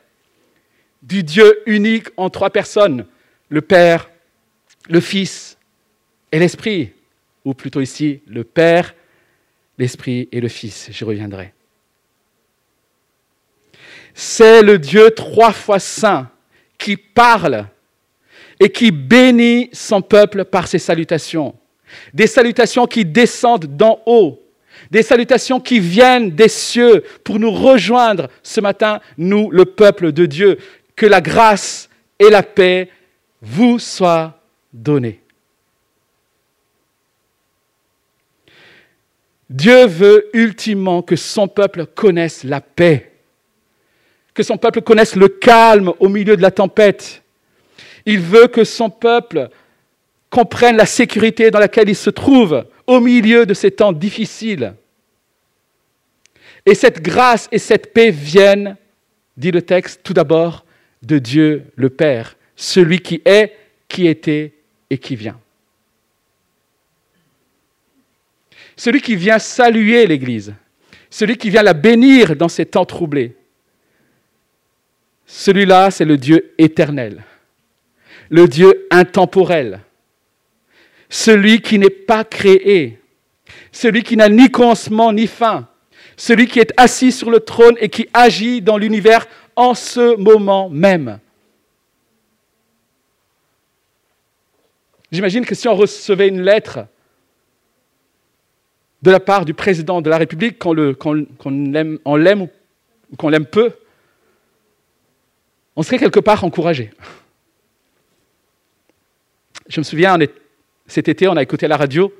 du 1.00 1.22
Dieu 1.22 1.62
unique 1.66 2.08
en 2.16 2.28
trois 2.28 2.50
personnes, 2.50 3.06
le 3.48 3.60
Père, 3.60 4.10
le 4.88 5.00
Fils 5.00 5.56
et 6.32 6.38
l'Esprit, 6.38 6.92
ou 7.44 7.54
plutôt 7.54 7.80
ici, 7.80 8.22
le 8.26 8.44
Père, 8.44 8.94
l'Esprit 9.78 10.28
et 10.32 10.40
le 10.40 10.48
Fils. 10.48 10.88
J'y 10.90 11.04
reviendrai 11.04 11.54
c'est 14.14 14.62
le 14.62 14.78
Dieu 14.78 15.10
trois 15.12 15.52
fois 15.52 15.78
saint 15.78 16.28
qui 16.78 16.96
parle 16.96 17.66
et 18.58 18.68
qui 18.68 18.90
bénit 18.90 19.70
son 19.72 20.02
peuple 20.02 20.44
par 20.44 20.68
ses 20.68 20.78
salutations. 20.78 21.54
Des 22.12 22.26
salutations 22.26 22.86
qui 22.86 23.04
descendent 23.04 23.76
d'en 23.76 24.00
haut, 24.06 24.42
des 24.90 25.02
salutations 25.02 25.60
qui 25.60 25.80
viennent 25.80 26.30
des 26.30 26.48
cieux 26.48 27.02
pour 27.24 27.38
nous 27.38 27.50
rejoindre 27.50 28.28
ce 28.42 28.60
matin, 28.60 29.00
nous, 29.16 29.50
le 29.50 29.64
peuple 29.64 30.12
de 30.12 30.26
Dieu. 30.26 30.58
Que 30.96 31.06
la 31.06 31.20
grâce 31.20 31.88
et 32.18 32.28
la 32.28 32.42
paix 32.42 32.90
vous 33.40 33.78
soient 33.78 34.38
données. 34.72 35.22
Dieu 39.50 39.86
veut 39.86 40.30
ultimement 40.32 41.02
que 41.02 41.16
son 41.16 41.46
peuple 41.46 41.84
connaisse 41.84 42.44
la 42.44 42.62
paix 42.62 43.10
que 44.34 44.42
son 44.42 44.56
peuple 44.56 44.80
connaisse 44.80 45.16
le 45.16 45.28
calme 45.28 45.92
au 45.98 46.08
milieu 46.08 46.36
de 46.36 46.42
la 46.42 46.50
tempête. 46.50 47.22
Il 48.06 48.20
veut 48.20 48.46
que 48.46 48.64
son 48.64 48.90
peuple 48.90 49.50
comprenne 50.30 50.76
la 50.76 50.86
sécurité 50.86 51.50
dans 51.50 51.58
laquelle 51.58 51.88
il 51.88 51.96
se 51.96 52.10
trouve 52.10 52.64
au 52.86 53.00
milieu 53.00 53.44
de 53.46 53.54
ces 53.54 53.70
temps 53.70 53.92
difficiles. 53.92 54.74
Et 56.64 56.74
cette 56.74 57.02
grâce 57.02 57.48
et 57.52 57.58
cette 57.58 57.92
paix 57.92 58.10
viennent, 58.10 58.76
dit 59.36 59.50
le 59.50 59.62
texte, 59.62 60.00
tout 60.02 60.14
d'abord 60.14 60.64
de 61.02 61.18
Dieu 61.18 61.64
le 61.76 61.90
Père, 61.90 62.36
celui 62.56 63.00
qui 63.00 63.22
est, 63.24 63.54
qui 63.88 64.06
était 64.06 64.52
et 64.88 64.98
qui 64.98 65.16
vient. 65.16 65.38
Celui 68.80 69.02
qui 69.02 69.14
vient 69.14 69.38
saluer 69.38 70.06
l'Église, 70.06 70.54
celui 71.10 71.36
qui 71.36 71.50
vient 71.50 71.62
la 71.62 71.74
bénir 71.74 72.34
dans 72.34 72.48
ces 72.48 72.64
temps 72.64 72.86
troublés. 72.86 73.36
Celui-là, 75.26 75.90
c'est 75.90 76.06
le 76.06 76.16
Dieu 76.16 76.54
éternel, 76.56 77.22
le 78.30 78.48
Dieu 78.48 78.86
intemporel, 78.90 79.80
celui 81.10 81.60
qui 81.60 81.78
n'est 81.78 81.90
pas 81.90 82.24
créé, 82.24 82.98
celui 83.70 84.02
qui 84.02 84.16
n'a 84.16 84.30
ni 84.30 84.50
commencement 84.50 85.12
ni 85.12 85.26
fin, 85.26 85.68
celui 86.16 86.46
qui 86.46 86.58
est 86.58 86.72
assis 86.78 87.12
sur 87.12 87.30
le 87.30 87.40
trône 87.40 87.76
et 87.80 87.90
qui 87.90 88.08
agit 88.14 88.62
dans 88.62 88.78
l'univers 88.78 89.26
en 89.56 89.74
ce 89.74 90.16
moment 90.16 90.70
même. 90.70 91.18
J'imagine 95.12 95.44
que 95.44 95.54
si 95.54 95.68
on 95.68 95.74
recevait 95.74 96.28
une 96.28 96.40
lettre 96.40 96.86
de 99.02 99.10
la 99.10 99.20
part 99.20 99.44
du 99.44 99.54
président 99.54 100.00
de 100.02 100.10
la 100.10 100.18
République, 100.18 100.58
qu'on 100.58 100.74
l'aime 100.74 101.98
ou 102.04 103.16
qu'on 103.16 103.28
l'aime 103.28 103.46
peu, 103.46 103.72
on 105.76 105.82
serait 105.82 105.98
quelque 105.98 106.20
part 106.20 106.44
encouragé. 106.44 106.90
Je 109.68 109.80
me 109.80 109.84
souviens, 109.84 110.18
cet 110.86 111.08
été, 111.08 111.28
on 111.28 111.36
a 111.36 111.42
écouté 111.42 111.66
à 111.66 111.68
la 111.68 111.76
radio 111.76 112.12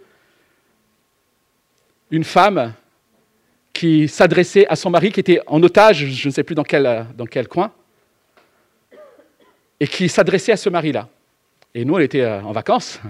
une 2.11 2.25
femme 2.25 2.75
qui 3.73 4.09
s'adressait 4.09 4.66
à 4.66 4.77
son 4.77 4.90
mari 4.90 5.12
qui 5.12 5.21
était 5.21 5.40
en 5.47 5.62
otage, 5.62 6.07
je 6.07 6.29
ne 6.29 6.33
sais 6.33 6.43
plus 6.43 6.55
dans 6.55 6.64
quel, 6.64 7.07
dans 7.16 7.27
quel 7.27 7.49
coin, 7.49 7.73
et 9.79 9.87
qui 9.87 10.09
s'adressait 10.09 10.53
à 10.53 10.57
ce 10.57 10.69
mari-là. 10.69 11.09
Et 11.75 11.85
nous, 11.85 11.95
on 11.95 11.99
était 11.99 12.23
euh, 12.23 12.43
en 12.43 12.53
vacances, 12.53 13.01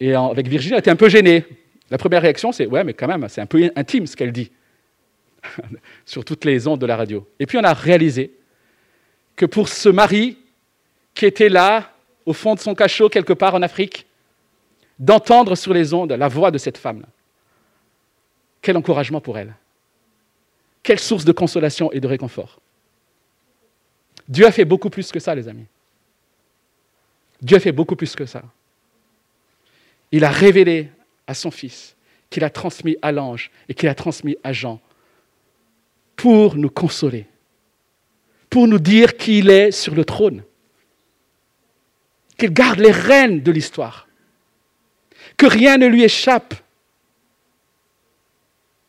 et, 0.00 0.14
avec 0.14 0.48
Virginie, 0.48 0.74
elle 0.74 0.80
était 0.80 0.90
un 0.90 0.96
peu 0.96 1.08
gênée. 1.08 1.44
La 1.90 1.98
première 1.98 2.22
réaction, 2.22 2.52
c'est 2.52 2.66
Ouais, 2.66 2.84
mais 2.84 2.94
quand 2.94 3.08
même, 3.08 3.28
c'est 3.28 3.40
un 3.40 3.46
peu 3.46 3.70
intime 3.74 4.06
ce 4.06 4.16
qu'elle 4.16 4.32
dit, 4.32 4.50
sur 6.04 6.24
toutes 6.24 6.44
les 6.44 6.66
ondes 6.66 6.80
de 6.80 6.86
la 6.86 6.96
radio. 6.96 7.26
Et 7.38 7.46
puis 7.46 7.58
on 7.58 7.64
a 7.64 7.74
réalisé 7.74 8.32
que 9.36 9.46
pour 9.46 9.68
ce 9.68 9.88
mari 9.88 10.38
qui 11.14 11.26
était 11.26 11.48
là, 11.48 11.92
au 12.26 12.32
fond 12.32 12.54
de 12.54 12.60
son 12.60 12.74
cachot, 12.74 13.08
quelque 13.08 13.32
part 13.32 13.54
en 13.54 13.62
Afrique, 13.62 14.06
d'entendre 14.98 15.54
sur 15.56 15.72
les 15.72 15.92
ondes 15.94 16.12
la 16.12 16.28
voix 16.28 16.50
de 16.50 16.58
cette 16.58 16.78
femme-là, 16.78 17.08
quel 18.62 18.76
encouragement 18.76 19.20
pour 19.20 19.38
elle. 19.38 19.54
Quelle 20.82 20.98
source 20.98 21.24
de 21.24 21.32
consolation 21.32 21.90
et 21.92 22.00
de 22.00 22.06
réconfort. 22.06 22.60
Dieu 24.28 24.46
a 24.46 24.52
fait 24.52 24.64
beaucoup 24.64 24.90
plus 24.90 25.10
que 25.10 25.18
ça, 25.18 25.34
les 25.34 25.48
amis. 25.48 25.66
Dieu 27.42 27.56
a 27.56 27.60
fait 27.60 27.72
beaucoup 27.72 27.96
plus 27.96 28.14
que 28.14 28.26
ça. 28.26 28.42
Il 30.12 30.24
a 30.24 30.30
révélé 30.30 30.90
à 31.30 31.34
son 31.34 31.52
Fils, 31.52 31.94
qu'il 32.28 32.42
a 32.42 32.50
transmis 32.50 32.96
à 33.02 33.12
l'ange 33.12 33.52
et 33.68 33.74
qu'il 33.74 33.88
a 33.88 33.94
transmis 33.94 34.36
à 34.42 34.52
Jean, 34.52 34.80
pour 36.16 36.56
nous 36.56 36.68
consoler, 36.68 37.26
pour 38.50 38.66
nous 38.66 38.80
dire 38.80 39.16
qu'il 39.16 39.48
est 39.48 39.70
sur 39.70 39.94
le 39.94 40.04
trône, 40.04 40.42
qu'il 42.36 42.52
garde 42.52 42.80
les 42.80 42.90
rênes 42.90 43.42
de 43.42 43.52
l'histoire, 43.52 44.08
que 45.36 45.46
rien 45.46 45.78
ne 45.78 45.86
lui 45.86 46.02
échappe, 46.02 46.52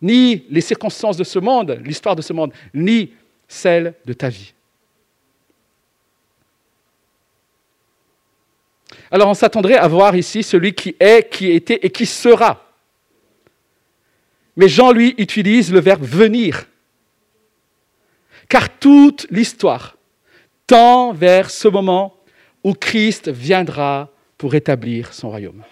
ni 0.02 0.44
les 0.50 0.62
circonstances 0.62 1.18
de 1.18 1.24
ce 1.24 1.38
monde, 1.38 1.80
l'histoire 1.86 2.16
de 2.16 2.24
ce 2.24 2.34
monde, 2.34 2.52
ni 2.74 3.14
celle 3.48 3.94
de 4.04 4.14
ta 4.14 4.30
vie. 4.30 4.56
Alors 9.12 9.28
on 9.28 9.34
s'attendrait 9.34 9.76
à 9.76 9.88
voir 9.88 10.16
ici 10.16 10.42
celui 10.42 10.74
qui 10.74 10.96
est, 11.00 11.30
qui 11.30 11.52
était 11.52 11.80
et 11.82 11.90
qui 11.90 12.06
sera. 12.06 12.66
Mais 14.56 14.70
Jean, 14.70 14.92
lui, 14.92 15.14
utilise 15.18 15.72
le 15.72 15.80
verbe 15.80 16.04
venir. 16.04 16.66
Car 18.48 18.70
toute 18.80 19.28
l'histoire 19.30 19.98
tend 20.66 21.14
vers 21.14 21.50
ce 21.50 21.68
moment 21.68 22.16
où 22.64 22.74
Christ 22.74 23.30
viendra 23.30 24.10
pour 24.38 24.56
établir 24.56 25.14
son 25.14 25.30
royaume. 25.30 25.64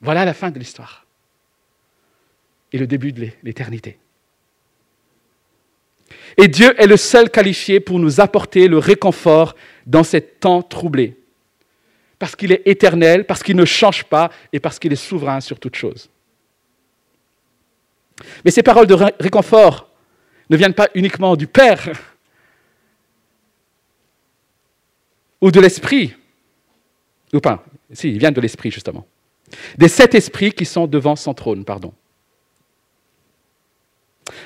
Voilà 0.00 0.24
la 0.24 0.34
fin 0.34 0.50
de 0.50 0.58
l'histoire 0.58 1.06
et 2.72 2.78
le 2.78 2.86
début 2.86 3.12
de 3.12 3.28
l'éternité. 3.42 3.98
Et 6.36 6.48
Dieu 6.48 6.74
est 6.80 6.86
le 6.86 6.96
seul 6.96 7.30
qualifié 7.30 7.80
pour 7.80 7.98
nous 7.98 8.20
apporter 8.20 8.68
le 8.68 8.78
réconfort 8.78 9.54
dans 9.86 10.04
ces 10.04 10.20
temps 10.20 10.62
troublés. 10.62 11.16
Parce 12.18 12.36
qu'il 12.36 12.52
est 12.52 12.62
éternel, 12.66 13.26
parce 13.26 13.42
qu'il 13.42 13.56
ne 13.56 13.64
change 13.64 14.04
pas 14.04 14.30
et 14.52 14.60
parce 14.60 14.78
qu'il 14.78 14.92
est 14.92 14.96
souverain 14.96 15.40
sur 15.40 15.58
toute 15.58 15.76
chose. 15.76 16.08
Mais 18.44 18.50
ces 18.50 18.62
paroles 18.62 18.86
de 18.86 18.94
réconfort 18.94 19.88
ne 20.48 20.56
viennent 20.56 20.74
pas 20.74 20.88
uniquement 20.94 21.36
du 21.36 21.46
Père 21.46 21.90
ou 25.40 25.50
de 25.50 25.60
l'Esprit. 25.60 26.14
Ou 27.32 27.40
pas, 27.40 27.64
si, 27.92 28.10
ils 28.10 28.18
viennent 28.18 28.34
de 28.34 28.40
l'Esprit 28.40 28.70
justement. 28.70 29.06
Des 29.76 29.88
sept 29.88 30.14
esprits 30.14 30.52
qui 30.52 30.64
sont 30.64 30.86
devant 30.86 31.16
son 31.16 31.34
trône, 31.34 31.64
pardon. 31.64 31.92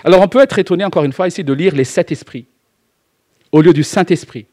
Alors 0.03 0.21
on 0.21 0.29
peut 0.29 0.41
être 0.41 0.59
étonné 0.59 0.85
encore 0.85 1.05
une 1.05 1.13
fois 1.13 1.29
ici 1.29 1.45
de 1.45 1.53
lire 1.53 1.75
les 1.75 1.85
sept 1.85 2.11
esprits 2.11 2.47
au 3.53 3.61
lieu 3.61 3.73
du 3.73 3.85
Saint-Esprit. 3.85 4.47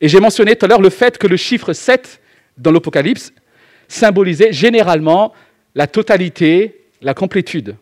Et 0.00 0.08
j'ai 0.08 0.20
mentionné 0.20 0.56
tout 0.56 0.66
à 0.66 0.68
l'heure 0.68 0.80
le 0.80 0.90
fait 0.90 1.18
que 1.18 1.26
le 1.26 1.36
chiffre 1.36 1.72
7 1.72 2.20
dans 2.56 2.70
l'Apocalypse 2.70 3.32
symbolisait 3.88 4.52
généralement 4.52 5.32
la 5.74 5.86
totalité, 5.86 6.86
la 7.02 7.14
complétude. 7.14 7.76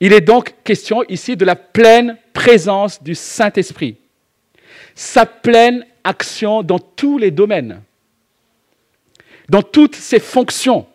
Il 0.00 0.12
est 0.12 0.20
donc 0.20 0.54
question 0.64 1.02
ici 1.08 1.36
de 1.36 1.44
la 1.44 1.56
pleine 1.56 2.18
présence 2.32 3.02
du 3.02 3.14
Saint-Esprit, 3.14 3.96
sa 4.94 5.24
pleine 5.24 5.86
action 6.02 6.62
dans 6.62 6.78
tous 6.78 7.18
les 7.18 7.30
domaines, 7.30 7.80
dans 9.48 9.62
toutes 9.62 9.94
ses 9.94 10.20
fonctions 10.20 10.86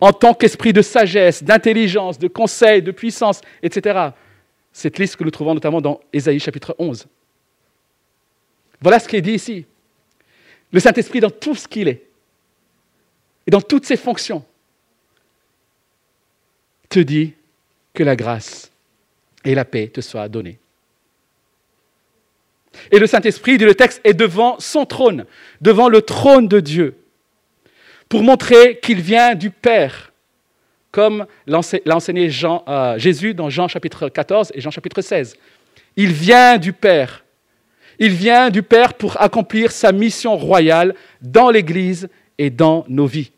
en 0.00 0.12
tant 0.12 0.34
qu'esprit 0.34 0.72
de 0.72 0.82
sagesse, 0.82 1.42
d'intelligence, 1.42 2.18
de 2.18 2.28
conseil, 2.28 2.82
de 2.82 2.92
puissance, 2.92 3.40
etc. 3.62 4.10
Cette 4.72 4.98
liste 4.98 5.16
que 5.16 5.24
nous 5.24 5.30
trouvons 5.30 5.54
notamment 5.54 5.80
dans 5.80 6.00
Ésaïe 6.12 6.38
chapitre 6.38 6.74
11. 6.78 7.06
Voilà 8.80 8.98
ce 8.98 9.08
qui 9.08 9.16
est 9.16 9.22
dit 9.22 9.32
ici. 9.32 9.66
Le 10.72 10.80
Saint-Esprit 10.80 11.20
dans 11.20 11.30
tout 11.30 11.54
ce 11.54 11.66
qu'il 11.66 11.88
est 11.88 12.04
et 13.46 13.50
dans 13.50 13.60
toutes 13.60 13.86
ses 13.86 13.96
fonctions 13.96 14.44
te 16.88 16.98
dit 17.00 17.34
que 17.94 18.02
la 18.02 18.16
grâce 18.16 18.70
et 19.44 19.54
la 19.54 19.64
paix 19.64 19.88
te 19.88 20.00
soient 20.00 20.28
données. 20.28 20.58
Et 22.90 22.98
le 22.98 23.06
Saint-Esprit, 23.06 23.58
dit 23.58 23.64
le 23.64 23.74
texte, 23.74 24.00
est 24.04 24.14
devant 24.14 24.58
son 24.60 24.84
trône, 24.84 25.24
devant 25.60 25.88
le 25.88 26.02
trône 26.02 26.48
de 26.48 26.60
Dieu 26.60 26.96
pour 28.08 28.22
montrer 28.22 28.78
qu'il 28.80 29.00
vient 29.00 29.34
du 29.34 29.50
Père, 29.50 30.12
comme 30.90 31.26
l'a 31.46 31.60
enseigné 31.96 32.30
euh, 32.44 32.98
Jésus 32.98 33.34
dans 33.34 33.50
Jean 33.50 33.68
chapitre 33.68 34.08
14 34.08 34.52
et 34.54 34.60
Jean 34.60 34.70
chapitre 34.70 35.02
16. 35.02 35.36
Il 35.96 36.12
vient 36.12 36.58
du 36.58 36.72
Père. 36.72 37.24
Il 37.98 38.12
vient 38.12 38.50
du 38.50 38.62
Père 38.62 38.94
pour 38.94 39.20
accomplir 39.20 39.72
sa 39.72 39.92
mission 39.92 40.36
royale 40.36 40.94
dans 41.20 41.50
l'Église 41.50 42.08
et 42.38 42.50
dans 42.50 42.84
nos 42.88 43.06
vies. 43.06 43.32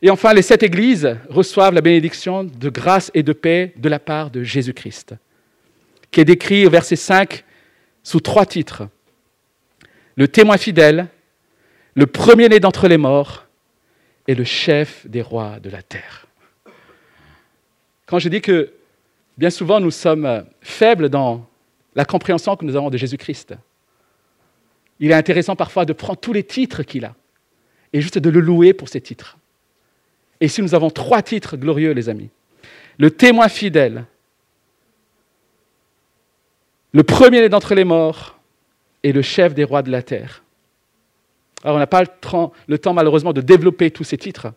Et 0.00 0.10
enfin, 0.10 0.34
les 0.34 0.42
sept 0.42 0.62
églises 0.62 1.16
reçoivent 1.30 1.72
la 1.72 1.80
bénédiction 1.80 2.44
de 2.44 2.68
grâce 2.68 3.10
et 3.14 3.22
de 3.22 3.32
paix 3.32 3.72
de 3.76 3.88
la 3.88 3.98
part 3.98 4.30
de 4.30 4.42
Jésus-Christ, 4.42 5.14
qui 6.10 6.20
est 6.20 6.26
décrit 6.26 6.66
au 6.66 6.70
verset 6.70 6.96
5 6.96 7.42
sous 8.02 8.20
trois 8.20 8.44
titres. 8.44 8.86
Le 10.16 10.28
témoin 10.28 10.58
fidèle, 10.58 11.08
le 11.94 12.06
premier-né 12.06 12.60
d'entre 12.60 12.86
les 12.86 12.98
morts 12.98 13.46
est 14.28 14.34
le 14.34 14.44
chef 14.44 15.06
des 15.06 15.22
rois 15.22 15.58
de 15.60 15.70
la 15.70 15.82
terre. 15.82 16.26
Quand 18.06 18.18
je 18.18 18.28
dis 18.28 18.42
que 18.42 18.72
bien 19.36 19.50
souvent 19.50 19.80
nous 19.80 19.90
sommes 19.90 20.44
faibles 20.60 21.08
dans 21.08 21.46
la 21.94 22.04
compréhension 22.04 22.56
que 22.56 22.64
nous 22.64 22.76
avons 22.76 22.90
de 22.90 22.96
Jésus-Christ, 22.96 23.54
il 25.00 25.10
est 25.10 25.14
intéressant 25.14 25.56
parfois 25.56 25.84
de 25.84 25.92
prendre 25.92 26.20
tous 26.20 26.32
les 26.32 26.44
titres 26.44 26.82
qu'il 26.82 27.04
a 27.04 27.14
et 27.92 28.00
juste 28.00 28.18
de 28.18 28.30
le 28.30 28.40
louer 28.40 28.72
pour 28.72 28.88
ces 28.88 29.00
titres. 29.00 29.38
Et 30.40 30.46
ici, 30.46 30.62
nous 30.62 30.74
avons 30.74 30.90
trois 30.90 31.22
titres 31.22 31.56
glorieux, 31.56 31.92
les 31.92 32.08
amis. 32.08 32.30
Le 32.98 33.10
témoin 33.10 33.48
fidèle, 33.48 34.04
le 36.92 37.02
premier 37.02 37.48
d'entre 37.48 37.74
les 37.74 37.84
morts 37.84 38.38
et 39.02 39.12
le 39.12 39.22
chef 39.22 39.54
des 39.54 39.64
rois 39.64 39.82
de 39.82 39.90
la 39.90 40.02
terre. 40.02 40.42
Alors, 41.62 41.76
on 41.76 41.78
n'a 41.78 41.86
pas 41.86 42.02
le 42.02 42.78
temps, 42.78 42.94
malheureusement, 42.94 43.32
de 43.32 43.40
développer 43.40 43.90
tous 43.90 44.04
ces 44.04 44.18
titres. 44.18 44.52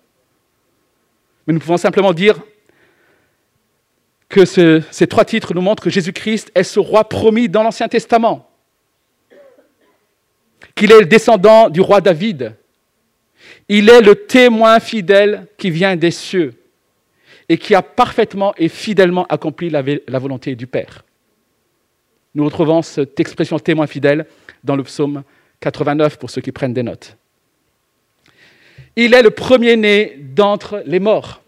Mais 1.45 1.53
nous 1.53 1.59
pouvons 1.59 1.77
simplement 1.77 2.13
dire 2.13 2.39
que 4.29 4.45
ces 4.45 5.07
trois 5.07 5.25
titres 5.25 5.53
nous 5.53 5.61
montrent 5.61 5.83
que 5.83 5.89
Jésus-Christ 5.89 6.51
est 6.53 6.63
ce 6.63 6.79
roi 6.79 7.07
promis 7.07 7.47
dans 7.47 7.63
l'Ancien 7.63 7.87
Testament, 7.87 8.49
qu'il 10.75 10.91
est 10.91 10.99
le 10.99 11.05
descendant 11.05 11.69
du 11.69 11.81
roi 11.81 12.01
David, 12.01 12.55
il 13.69 13.89
est 13.89 14.01
le 14.01 14.15
témoin 14.15 14.79
fidèle 14.79 15.47
qui 15.57 15.71
vient 15.71 15.95
des 15.95 16.11
cieux 16.11 16.53
et 17.49 17.57
qui 17.57 17.75
a 17.75 17.81
parfaitement 17.81 18.53
et 18.57 18.67
fidèlement 18.69 19.25
accompli 19.27 19.69
la, 19.69 19.81
la 20.07 20.19
volonté 20.19 20.55
du 20.55 20.67
Père. 20.67 21.03
Nous 22.35 22.45
retrouvons 22.45 22.81
cette 22.81 23.19
expression 23.19 23.57
témoin 23.57 23.87
fidèle 23.87 24.25
dans 24.63 24.75
le 24.75 24.83
psaume 24.83 25.23
89 25.61 26.17
pour 26.17 26.29
ceux 26.29 26.41
qui 26.41 26.51
prennent 26.51 26.73
des 26.73 26.83
notes. 26.83 27.17
il 28.95 29.13
est 29.13 29.21
le 29.21 29.31
premier-né 29.31 30.17
d'entre 30.19 30.83
les 30.85 30.99
morts. 30.99 31.41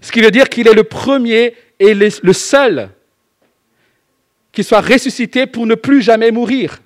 Ce 0.00 0.12
qui 0.12 0.20
veut 0.20 0.30
dire 0.30 0.48
qu'il 0.48 0.68
est 0.68 0.74
le 0.74 0.84
premier 0.84 1.54
et 1.80 1.94
le 1.94 2.32
seul 2.32 2.90
qui 4.52 4.64
soit 4.64 4.80
ressuscité 4.80 5.46
pour 5.46 5.66
ne 5.66 5.74
plus 5.74 6.02
jamais 6.02 6.30
mourir. 6.30 6.80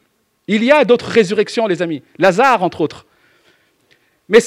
Il 0.49 0.65
y 0.65 0.71
a 0.71 0.85
d'autres 0.85 1.09
résurrections, 1.09 1.67
les 1.67 1.83
amis. 1.83 2.03
Lazare, 2.19 2.63
entre 2.63 2.81
autres. 2.81 3.07
Mais 4.29 4.41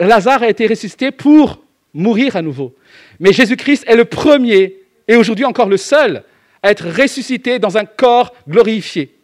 Lazare 0.00 0.42
a 0.42 0.48
été 0.48 0.66
ressuscité 0.66 1.10
pour 1.10 1.62
mourir 1.92 2.36
à 2.36 2.42
nouveau. 2.42 2.74
Mais 3.20 3.32
Jésus-Christ 3.32 3.84
est 3.86 3.96
le 3.96 4.04
premier 4.04 4.76
et 5.06 5.16
aujourd'hui 5.16 5.44
encore 5.44 5.68
le 5.68 5.76
seul 5.76 6.24
à 6.62 6.70
être 6.70 6.88
ressuscité 6.88 7.58
dans 7.58 7.76
un 7.76 7.84
corps 7.84 8.34
glorifié. 8.48 9.14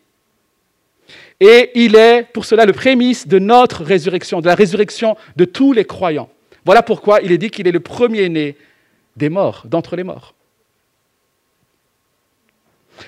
Et 1.41 1.71
il 1.75 1.97
est 1.97 2.25
pour 2.33 2.45
cela 2.45 2.67
le 2.67 2.73
prémisse 2.73 3.27
de 3.27 3.39
notre 3.39 3.83
résurrection, 3.83 4.41
de 4.41 4.47
la 4.47 4.55
résurrection 4.55 5.17
de 5.37 5.47
tous 5.47 5.73
les 5.73 5.87
croyants. 5.87 6.29
Voilà 6.67 6.83
pourquoi 6.83 7.21
il 7.23 7.33
est 7.33 7.39
dit 7.39 7.51
qu'il 7.51 7.67
est 7.67 7.73
le 7.73 7.81
premier-né 7.81 8.57
des 9.21 9.29
morts, 9.29 9.63
d'entre 9.67 9.95
les 9.95 10.03
morts. 10.03 10.35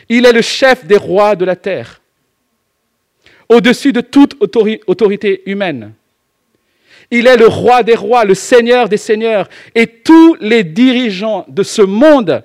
Il 0.08 0.24
est 0.24 0.32
le 0.32 0.42
chef 0.42 0.86
des 0.86 0.96
rois 0.96 1.34
de 1.34 1.44
la 1.44 1.56
terre, 1.56 2.00
au-dessus 3.48 3.92
de 3.92 4.00
toute 4.00 4.36
autorité 4.40 5.42
humaine. 5.50 5.92
Il 7.10 7.26
est 7.26 7.36
le 7.36 7.46
roi 7.46 7.82
des 7.82 7.94
rois, 7.94 8.24
le 8.24 8.34
seigneur 8.34 8.88
des 8.88 8.96
seigneurs, 8.96 9.48
et 9.74 9.86
tous 9.86 10.36
les 10.40 10.64
dirigeants 10.64 11.44
de 11.48 11.62
ce 11.62 11.82
monde 11.82 12.42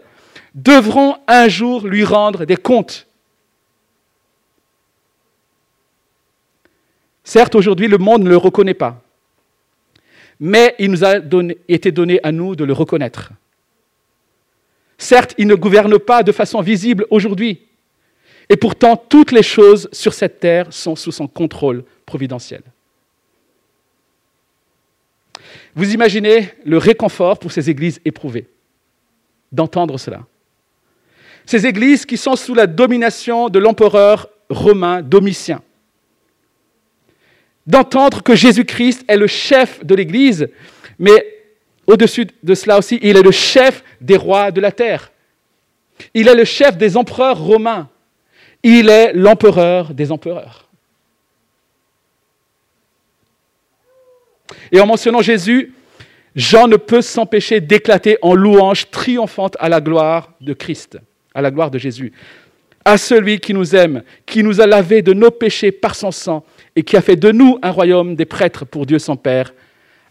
devront 0.55 1.17
un 1.27 1.47
jour 1.47 1.87
lui 1.87 2.03
rendre 2.03 2.43
des 2.43 2.57
comptes. 2.57 3.05
Certes, 7.23 7.55
aujourd'hui, 7.55 7.87
le 7.87 7.97
monde 7.97 8.23
ne 8.23 8.29
le 8.29 8.37
reconnaît 8.37 8.73
pas, 8.73 9.01
mais 10.39 10.75
il 10.79 10.91
nous 10.91 11.05
a 11.05 11.15
été 11.67 11.91
donné 11.91 12.19
à 12.23 12.31
nous 12.31 12.55
de 12.55 12.63
le 12.63 12.73
reconnaître. 12.73 13.31
Certes, 14.97 15.35
il 15.37 15.47
ne 15.47 15.55
gouverne 15.55 15.99
pas 15.99 16.23
de 16.23 16.31
façon 16.31 16.61
visible 16.61 17.05
aujourd'hui, 17.09 17.61
et 18.49 18.57
pourtant 18.57 18.95
toutes 18.97 19.31
les 19.31 19.43
choses 19.43 19.89
sur 19.91 20.13
cette 20.13 20.39
terre 20.39 20.71
sont 20.71 20.95
sous 20.95 21.11
son 21.11 21.27
contrôle 21.27 21.83
providentiel. 22.05 22.61
Vous 25.75 25.93
imaginez 25.93 26.49
le 26.65 26.77
réconfort 26.77 27.37
pour 27.37 27.51
ces 27.51 27.69
églises 27.69 28.01
éprouvées 28.03 28.47
d'entendre 29.51 29.97
cela. 29.97 30.25
Ces 31.45 31.65
églises 31.65 32.05
qui 32.05 32.17
sont 32.17 32.35
sous 32.35 32.53
la 32.53 32.67
domination 32.67 33.49
de 33.49 33.59
l'empereur 33.59 34.27
romain 34.49 35.01
Domitien. 35.01 35.61
D'entendre 37.65 38.23
que 38.23 38.35
Jésus-Christ 38.35 39.05
est 39.07 39.17
le 39.17 39.27
chef 39.27 39.85
de 39.85 39.93
l'Église, 39.93 40.49
mais 40.99 41.36
au-dessus 41.87 42.27
de 42.43 42.53
cela 42.53 42.77
aussi, 42.77 42.99
il 43.01 43.15
est 43.15 43.23
le 43.23 43.31
chef 43.31 43.83
des 44.01 44.17
rois 44.17 44.51
de 44.51 44.59
la 44.59 44.71
terre. 44.71 45.11
Il 46.13 46.27
est 46.27 46.35
le 46.35 46.43
chef 46.43 46.77
des 46.77 46.97
empereurs 46.97 47.39
romains. 47.39 47.89
Il 48.61 48.89
est 48.89 49.13
l'empereur 49.13 49.93
des 49.93 50.11
empereurs. 50.11 50.67
Et 54.71 54.79
en 54.79 54.85
mentionnant 54.85 55.21
Jésus, 55.21 55.73
Jean 56.35 56.67
ne 56.67 56.75
peut 56.75 57.01
s'empêcher 57.01 57.61
d'éclater 57.61 58.17
en 58.21 58.35
louange 58.35 58.91
triomphante 58.91 59.55
à 59.59 59.69
la 59.69 59.81
gloire 59.81 60.33
de 60.41 60.53
Christ, 60.53 60.99
à 61.33 61.41
la 61.41 61.51
gloire 61.51 61.71
de 61.71 61.79
Jésus, 61.79 62.11
à 62.85 62.97
celui 62.97 63.39
qui 63.39 63.53
nous 63.53 63.75
aime, 63.75 64.03
qui 64.25 64.43
nous 64.43 64.61
a 64.61 64.67
lavés 64.67 65.01
de 65.01 65.13
nos 65.13 65.31
péchés 65.31 65.71
par 65.71 65.95
son 65.95 66.11
sang 66.11 66.45
et 66.75 66.83
qui 66.83 66.95
a 66.95 67.01
fait 67.01 67.15
de 67.15 67.31
nous 67.31 67.57
un 67.61 67.71
royaume 67.71 68.15
des 68.15 68.25
prêtres 68.25 68.65
pour 68.65 68.85
Dieu 68.85 68.99
son 68.99 69.15
Père. 69.15 69.53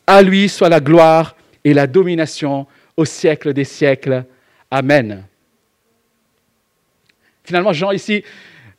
À 0.07 0.23
lui 0.23 0.49
soit 0.49 0.69
la 0.69 0.81
gloire 0.81 1.37
et 1.67 1.75
la 1.75 1.89
domination 1.89 2.65
au 2.97 3.05
siècle 3.05 3.53
des 3.53 3.65
siècles. 3.65 4.25
Amen. 4.71 5.25
Finalement, 7.43 7.73
Jean 7.73 7.91
ici 7.91 8.23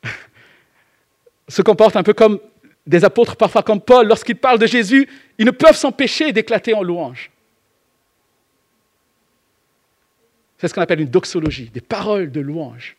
se 1.48 1.60
comporte 1.60 1.96
un 1.96 2.02
peu 2.02 2.14
comme 2.14 2.40
des 2.86 3.04
apôtres, 3.04 3.36
parfois 3.36 3.62
comme 3.62 3.82
Paul, 3.82 4.08
lorsqu'ils 4.08 4.36
parlent 4.36 4.58
de 4.58 4.66
Jésus, 4.66 5.06
ils 5.36 5.44
ne 5.44 5.50
peuvent 5.50 5.76
s'empêcher 5.76 6.32
d'éclater 6.32 6.72
en 6.72 6.82
louange. 6.82 7.30
C'est 10.56 10.66
ce 10.66 10.72
qu'on 10.72 10.80
appelle 10.80 11.02
une 11.02 11.10
doxologie, 11.10 11.68
des 11.68 11.82
paroles 11.82 12.32
de 12.32 12.40
louange. 12.40 12.96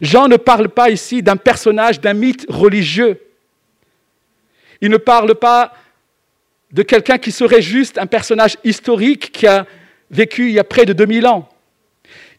Jean 0.00 0.26
ne 0.26 0.36
parle 0.36 0.68
pas 0.68 0.90
ici 0.90 1.22
d'un 1.22 1.36
personnage, 1.36 2.00
d'un 2.00 2.14
mythe 2.14 2.44
religieux. 2.48 3.24
Il 4.80 4.90
ne 4.90 4.96
parle 4.96 5.36
pas 5.36 5.72
de 6.72 6.82
quelqu'un 6.82 7.18
qui 7.18 7.32
serait 7.32 7.62
juste 7.62 7.98
un 7.98 8.06
personnage 8.06 8.56
historique 8.64 9.30
qui 9.30 9.46
a 9.46 9.66
vécu 10.10 10.48
il 10.48 10.54
y 10.54 10.58
a 10.58 10.64
près 10.64 10.86
de 10.86 10.92
2000 10.92 11.26
ans. 11.26 11.48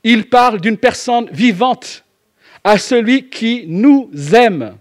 Il 0.03 0.27
parle 0.27 0.59
d'une 0.59 0.77
personne 0.77 1.29
vivante, 1.31 2.03
à 2.63 2.77
celui 2.77 3.29
qui 3.29 3.65
nous 3.67 4.09
aime. 4.33 4.77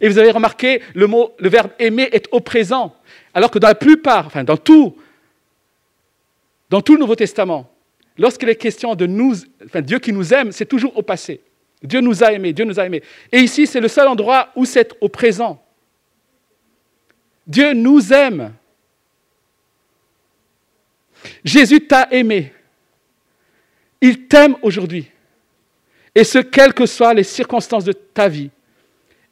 Et 0.00 0.08
vous 0.08 0.18
avez 0.18 0.30
remarqué, 0.30 0.82
le 0.94 1.48
verbe 1.48 1.70
aimer 1.78 2.08
est 2.12 2.26
au 2.32 2.40
présent, 2.40 2.94
alors 3.34 3.50
que 3.50 3.58
dans 3.58 3.68
la 3.68 3.74
plupart, 3.74 4.26
enfin 4.26 4.44
dans 4.44 4.56
tout, 4.56 4.96
dans 6.70 6.80
tout 6.80 6.94
le 6.94 7.00
Nouveau 7.00 7.16
Testament, 7.16 7.70
lorsqu'il 8.18 8.48
est 8.48 8.56
question 8.56 8.94
de 8.94 9.06
nous, 9.06 9.34
Dieu 9.82 9.98
qui 9.98 10.12
nous 10.12 10.32
aime, 10.34 10.52
c'est 10.52 10.66
toujours 10.66 10.96
au 10.96 11.02
passé. 11.02 11.40
Dieu 11.82 12.00
nous 12.00 12.24
a 12.24 12.32
aimés, 12.32 12.52
Dieu 12.52 12.64
nous 12.64 12.80
a 12.80 12.86
aimés. 12.86 13.02
Et 13.30 13.40
ici, 13.40 13.66
c'est 13.66 13.80
le 13.80 13.88
seul 13.88 14.08
endroit 14.08 14.48
où 14.56 14.64
c'est 14.64 14.92
au 15.00 15.08
présent. 15.08 15.63
Dieu 17.46 17.72
nous 17.72 18.12
aime. 18.12 18.54
Jésus 21.44 21.86
t'a 21.86 22.08
aimé. 22.10 22.52
Il 24.00 24.26
t'aime 24.26 24.56
aujourd'hui. 24.62 25.10
Et 26.14 26.24
ce, 26.24 26.38
quelles 26.38 26.74
que 26.74 26.86
soient 26.86 27.14
les 27.14 27.22
circonstances 27.22 27.84
de 27.84 27.92
ta 27.92 28.28
vie, 28.28 28.50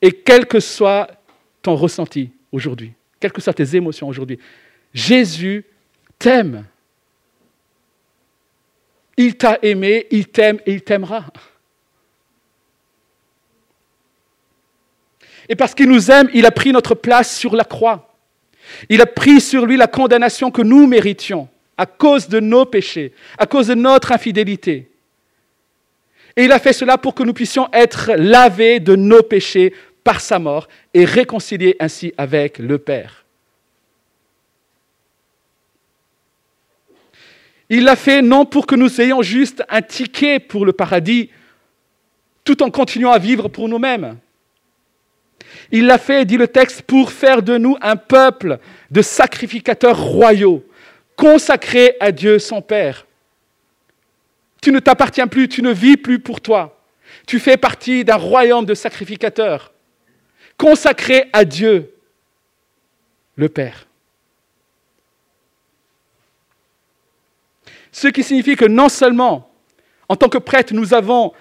et 0.01 0.11
quel 0.11 0.47
que 0.47 0.59
soit 0.59 1.09
ton 1.61 1.77
ressenti 1.77 2.31
aujourd'hui, 2.51 2.93
quelles 3.21 3.33
que 3.33 3.41
soient 3.41 3.55
tes 3.55 3.77
émotions 3.77 4.09
aujourd'hui, 4.09 4.39
Jésus 4.93 5.65
t'aime. 6.19 6.65
Il 9.17 9.37
t'a 9.37 9.59
aimé, 9.63 10.07
il 10.11 10.27
t'aime 10.27 10.59
et 10.67 10.73
il 10.75 10.83
t'aimera. 10.83 11.27
Et 15.53 15.55
parce 15.55 15.75
qu'il 15.75 15.91
nous 15.91 16.11
aime, 16.11 16.31
il 16.33 16.47
a 16.47 16.51
pris 16.51 16.73
notre 16.73 16.95
place 16.95 17.37
sur 17.37 17.55
la 17.55 17.65
croix. 17.65 18.17
Il 18.89 19.03
a 19.03 19.07
pris 19.07 19.39
sur 19.39 19.67
lui 19.67 19.77
la 19.77 19.87
condamnation 19.87 20.51
que 20.51 20.63
nous 20.63 20.87
méritions 20.87 21.47
à 21.77 21.85
cause 21.85 22.27
de 22.27 22.41
nos 22.41 22.65
péchés, 22.65 23.13
à 23.37 23.45
cause 23.45 23.67
de 23.67 23.75
notre 23.75 24.13
infidélité. 24.13 24.91
Et 26.39 26.45
il 26.45 26.53
a 26.53 26.59
fait 26.59 26.73
cela 26.73 26.97
pour 26.97 27.15
que 27.15 27.23
nous 27.23 27.35
puissions 27.35 27.69
être 27.71 28.13
lavés 28.17 28.81
de 28.81 28.97
nos 28.97 29.23
péchés 29.23 29.75
par 30.03 30.23
sa 30.23 30.39
mort 30.39 30.69
et 30.95 31.05
réconciliés 31.05 31.77
ainsi 31.81 32.15
avec 32.17 32.57
le 32.59 32.79
Père. 32.79 33.27
Il 37.69 37.85
l'a 37.85 37.97
fait 37.97 38.23
non 38.23 38.47
pour 38.47 38.67
que 38.67 38.75
nous 38.75 39.03
ayons 39.03 39.21
juste 39.21 39.63
un 39.69 39.83
ticket 39.83 40.39
pour 40.39 40.65
le 40.65 40.73
paradis, 40.73 41.29
tout 42.43 42.63
en 42.63 42.71
continuant 42.71 43.13
à 43.13 43.19
vivre 43.19 43.49
pour 43.49 43.69
nous-mêmes. 43.69 44.17
Il 45.73 45.87
l'a 45.87 45.99
fait, 45.99 46.27
dit 46.27 46.37
le 46.37 46.49
texte, 46.49 46.83
pour 46.83 47.11
faire 47.11 47.43
de 47.43 47.57
nous 47.57 47.77
un 47.81 47.97
peuple 47.97 48.59
de 48.91 49.01
sacrificateurs 49.01 49.99
royaux, 49.99 50.65
consacrés 51.17 51.97
à 51.99 52.13
Dieu 52.13 52.39
son 52.39 52.61
Père. 52.61 53.07
Tu 54.61 54.71
ne 54.71 54.79
t'appartiens 54.79 55.27
plus, 55.27 55.49
tu 55.49 55.63
ne 55.63 55.73
vis 55.73 55.97
plus 55.97 56.19
pour 56.19 56.43
toi. 56.43 56.79
Tu 57.27 57.41
fais 57.41 57.57
partie 57.57 58.05
d'un 58.05 58.17
royaume 58.17 58.67
de 58.67 58.75
sacrificateurs, 58.75 59.73
consacrés 60.59 61.31
à 61.33 61.45
Dieu, 61.45 61.95
le 63.37 63.49
Père. 63.49 63.87
Ce 67.93 68.09
qui 68.09 68.23
signifie 68.23 68.57
que 68.57 68.65
non 68.65 68.89
seulement, 68.89 69.51
en 70.09 70.17
tant 70.17 70.29
que 70.29 70.39
prêtre, 70.39 70.75
nous 70.75 70.93
avons 70.93 71.33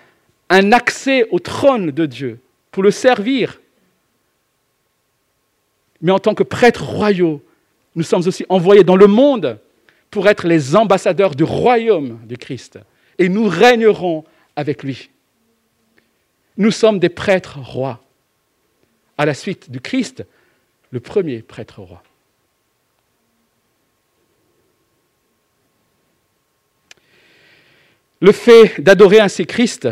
un 0.50 0.72
accès 0.72 1.28
au 1.32 1.40
trône 1.40 1.92
de 1.92 2.06
Dieu 2.06 2.40
pour 2.72 2.84
le 2.84 2.92
servir, 2.92 3.61
mais 6.02 6.12
en 6.12 6.20
tant 6.20 6.34
que 6.34 6.44
prêtres 6.44 6.84
royaux, 6.84 7.42
nous 7.96 8.04
sommes 8.04 8.26
aussi 8.28 8.46
envoyés 8.50 8.84
dans 8.84 8.96
le 8.96 9.08
monde 9.08 9.60
pour 10.10 10.28
être 10.28 10.48
les 10.48 10.76
ambassadeurs 10.76 11.36
du 11.36 11.44
royaume 11.44 12.20
du 12.26 12.38
Christ. 12.38 12.80
Et 13.18 13.30
nous 13.30 13.48
régnerons 13.48 14.26
avec 14.56 14.84
lui. 14.84 15.10
Nous 16.58 16.72
sommes 16.72 17.00
des 17.00 17.10
prêtres 17.10 17.60
rois. 17.60 18.04
À 19.18 19.26
la 19.26 19.34
suite 19.34 19.70
du 19.70 19.80
Christ, 19.80 20.26
le 20.90 21.00
premier 21.00 21.42
prêtre 21.42 21.82
roi. 21.82 22.04
Le 28.20 28.32
fait 28.32 28.80
d'adorer 28.80 29.20
ainsi 29.20 29.46
Christ, 29.46 29.88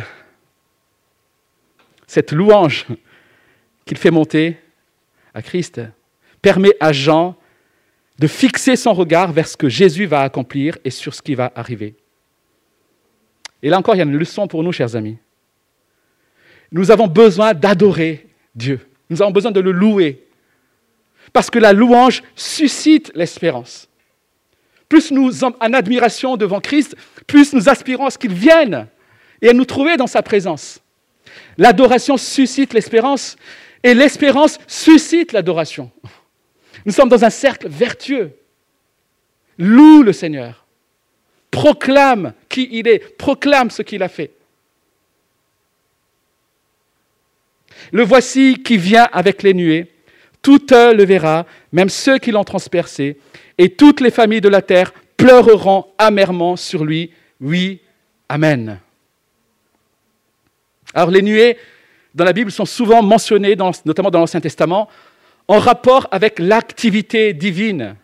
cette 2.06 2.32
louange 2.32 2.86
qu'il 3.86 3.98
fait 3.98 4.12
monter, 4.12 4.58
à 5.34 5.42
Christ, 5.42 5.82
permet 6.42 6.74
à 6.80 6.92
Jean 6.92 7.36
de 8.20 8.28
fixer 8.28 8.76
son 8.76 8.94
regard 8.94 9.32
vers 9.32 9.48
ce 9.48 9.58
que 9.58 9.70
Jésus 9.70 10.06
va 10.06 10.22
accomplir 10.22 10.78
et 10.84 10.90
sur 10.90 11.14
ce 11.14 11.22
qui 11.22 11.36
va 11.36 11.52
arriver. 11.56 11.96
Et 13.64 13.70
là 13.70 13.78
encore, 13.78 13.96
il 13.96 14.00
y 14.00 14.02
a 14.02 14.06
une 14.06 14.18
leçon 14.18 14.48
pour 14.48 14.64
nous, 14.64 14.72
chers 14.72 14.96
amis. 14.96 15.18
Nous 16.72 16.92
avons 16.92 17.08
besoin 17.08 17.54
d'adorer 17.54 18.28
Dieu. 18.56 18.80
Nous 19.10 19.22
avons 19.22 19.32
besoin 19.32 19.52
de 19.52 19.60
le 19.60 19.72
louer. 19.72 20.24
Parce 21.34 21.50
que 21.50 21.60
la 21.60 21.74
louange 21.74 22.24
suscite 22.36 23.12
l'espérance. 23.16 23.88
Plus 24.88 25.12
nous 25.12 25.32
sommes 25.32 25.56
en 25.60 25.74
admiration 25.74 26.36
devant 26.36 26.60
Christ, 26.60 26.96
plus 27.28 27.54
nous 27.54 27.70
aspirons 27.70 28.08
à 28.08 28.10
ce 28.10 28.18
qu'il 28.18 28.34
vienne 28.34 28.88
et 29.42 29.50
à 29.50 29.54
nous 29.54 29.66
trouver 29.66 29.98
dans 29.98 30.08
sa 30.08 30.22
présence. 30.22 30.82
L'adoration 31.58 32.18
suscite 32.18 32.74
l'espérance 32.74 33.36
et 33.84 33.94
l'espérance 33.94 34.58
suscite 34.68 35.32
l'adoration. 35.32 35.92
Nous 36.86 36.92
sommes 36.92 37.10
dans 37.10 37.24
un 37.24 37.30
cercle 37.30 37.68
vertueux. 37.68 38.32
Loue 39.58 40.04
le 40.04 40.14
Seigneur. 40.14 40.66
Proclame 41.52 42.34
qui 42.48 42.70
il 42.72 42.88
est. 42.88 43.18
Proclame 43.18 43.70
ce 43.70 43.82
qu'il 43.82 44.04
a 44.04 44.10
fait. 44.10 44.32
Le 47.92 48.04
voici 48.04 48.62
qui 48.64 48.78
vient 48.78 49.10
avec 49.12 49.44
les 49.44 49.54
nuées. 49.54 49.92
Tout 50.42 50.66
le 50.72 51.04
verra, 51.04 51.46
même 51.74 51.90
ceux 51.90 52.18
qui 52.18 52.32
l'ont 52.32 52.46
transpercé, 52.46 53.18
et 53.58 53.70
toutes 53.70 54.00
les 54.00 54.10
familles 54.10 54.40
de 54.40 54.48
la 54.48 54.62
terre 54.62 54.94
pleureront 55.18 55.88
amèrement 55.98 56.56
sur 56.56 56.86
lui. 56.86 57.12
Oui, 57.42 57.82
Amen. 58.30 58.80
Alors 60.94 61.10
les 61.10 61.24
nuées 61.24 61.58
dans 62.14 62.24
la 62.24 62.34
Bible 62.34 62.52
sont 62.52 62.66
souvent 62.66 63.02
mentionnées, 63.02 63.56
notamment 63.86 64.12
dans 64.12 64.20
l'Ancien 64.20 64.40
Testament, 64.40 64.88
en 65.50 65.58
rapport 65.58 66.08
avec 66.12 66.38
l'activité 66.38 67.34
divine. 67.34 67.96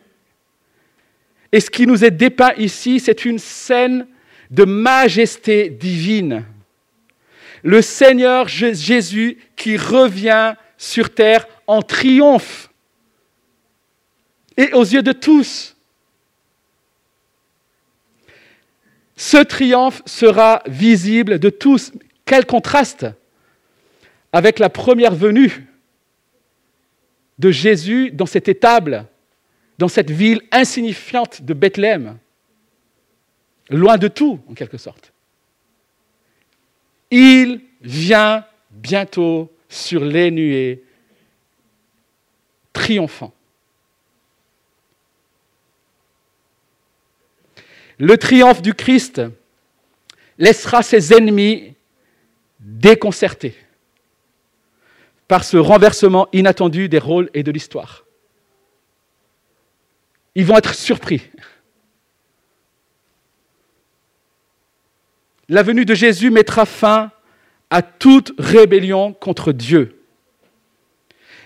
Et 1.52 1.60
ce 1.60 1.70
qui 1.70 1.86
nous 1.86 2.04
est 2.04 2.12
dépeint 2.12 2.54
ici, 2.58 3.00
c'est 3.00 3.24
une 3.24 3.38
scène 3.38 4.08
de 4.50 4.66
majesté 4.66 5.70
divine. 5.70 6.44
Le 7.62 7.84
Seigneur 7.84 8.48
Jésus 8.48 9.38
qui 9.56 9.78
revient 9.78 10.56
sur 10.78 11.14
terre 11.14 11.48
en 11.68 11.84
triomphe. 11.84 12.72
Et 14.58 14.74
aux 14.74 14.84
yeux 14.84 15.04
de 15.04 15.12
tous. 15.12 15.76
Ce 19.16 19.38
triomphe 19.38 20.02
sera 20.08 20.64
visible 20.66 21.38
de 21.38 21.52
tous. 21.52 21.92
Quel 22.26 22.48
contraste 22.48 23.06
avec 24.34 24.58
la 24.58 24.70
première 24.70 25.14
venue 25.14 25.68
de 27.40 27.52
Jésus 27.52 28.12
dans 28.12 28.26
cette 28.26 28.48
étable, 28.48 29.06
dans 29.78 29.88
cette 29.88 30.12
ville 30.12 30.42
insignifiante 30.52 31.42
de 31.42 31.54
Bethléem, 31.54 32.18
loin 33.70 33.98
de 33.98 34.08
tout, 34.08 34.40
en 34.48 34.54
quelque 34.54 34.78
sorte. 34.78 35.12
Il 37.12 37.62
vient 37.82 38.46
bientôt 38.72 39.52
sur 39.70 40.04
les 40.04 40.32
nuées, 40.32 40.84
triomphant. 42.74 43.34
Le 47.98 48.18
triomphe 48.18 48.62
du 48.62 48.74
Christ 48.74 49.22
laissera 50.38 50.84
ses 50.84 51.14
ennemis 51.14 51.76
déconcertés 52.60 53.56
par 55.28 55.44
ce 55.44 55.58
renversement 55.58 56.28
inattendu 56.34 56.90
des 56.90 57.00
rôles 57.00 57.30
et 57.34 57.44
de 57.44 57.52
l'histoire. 57.52 58.06
Ils 60.36 60.46
vont 60.46 60.58
être 60.58 60.76
surpris. 60.76 61.22
La 65.48 65.64
venue 65.64 65.86
de 65.86 65.94
Jésus 65.94 66.32
mettra 66.32 66.66
fin 66.66 67.12
à 67.70 67.82
toute 67.82 68.34
rébellion 68.38 69.14
contre 69.14 69.52
Dieu. 69.52 70.02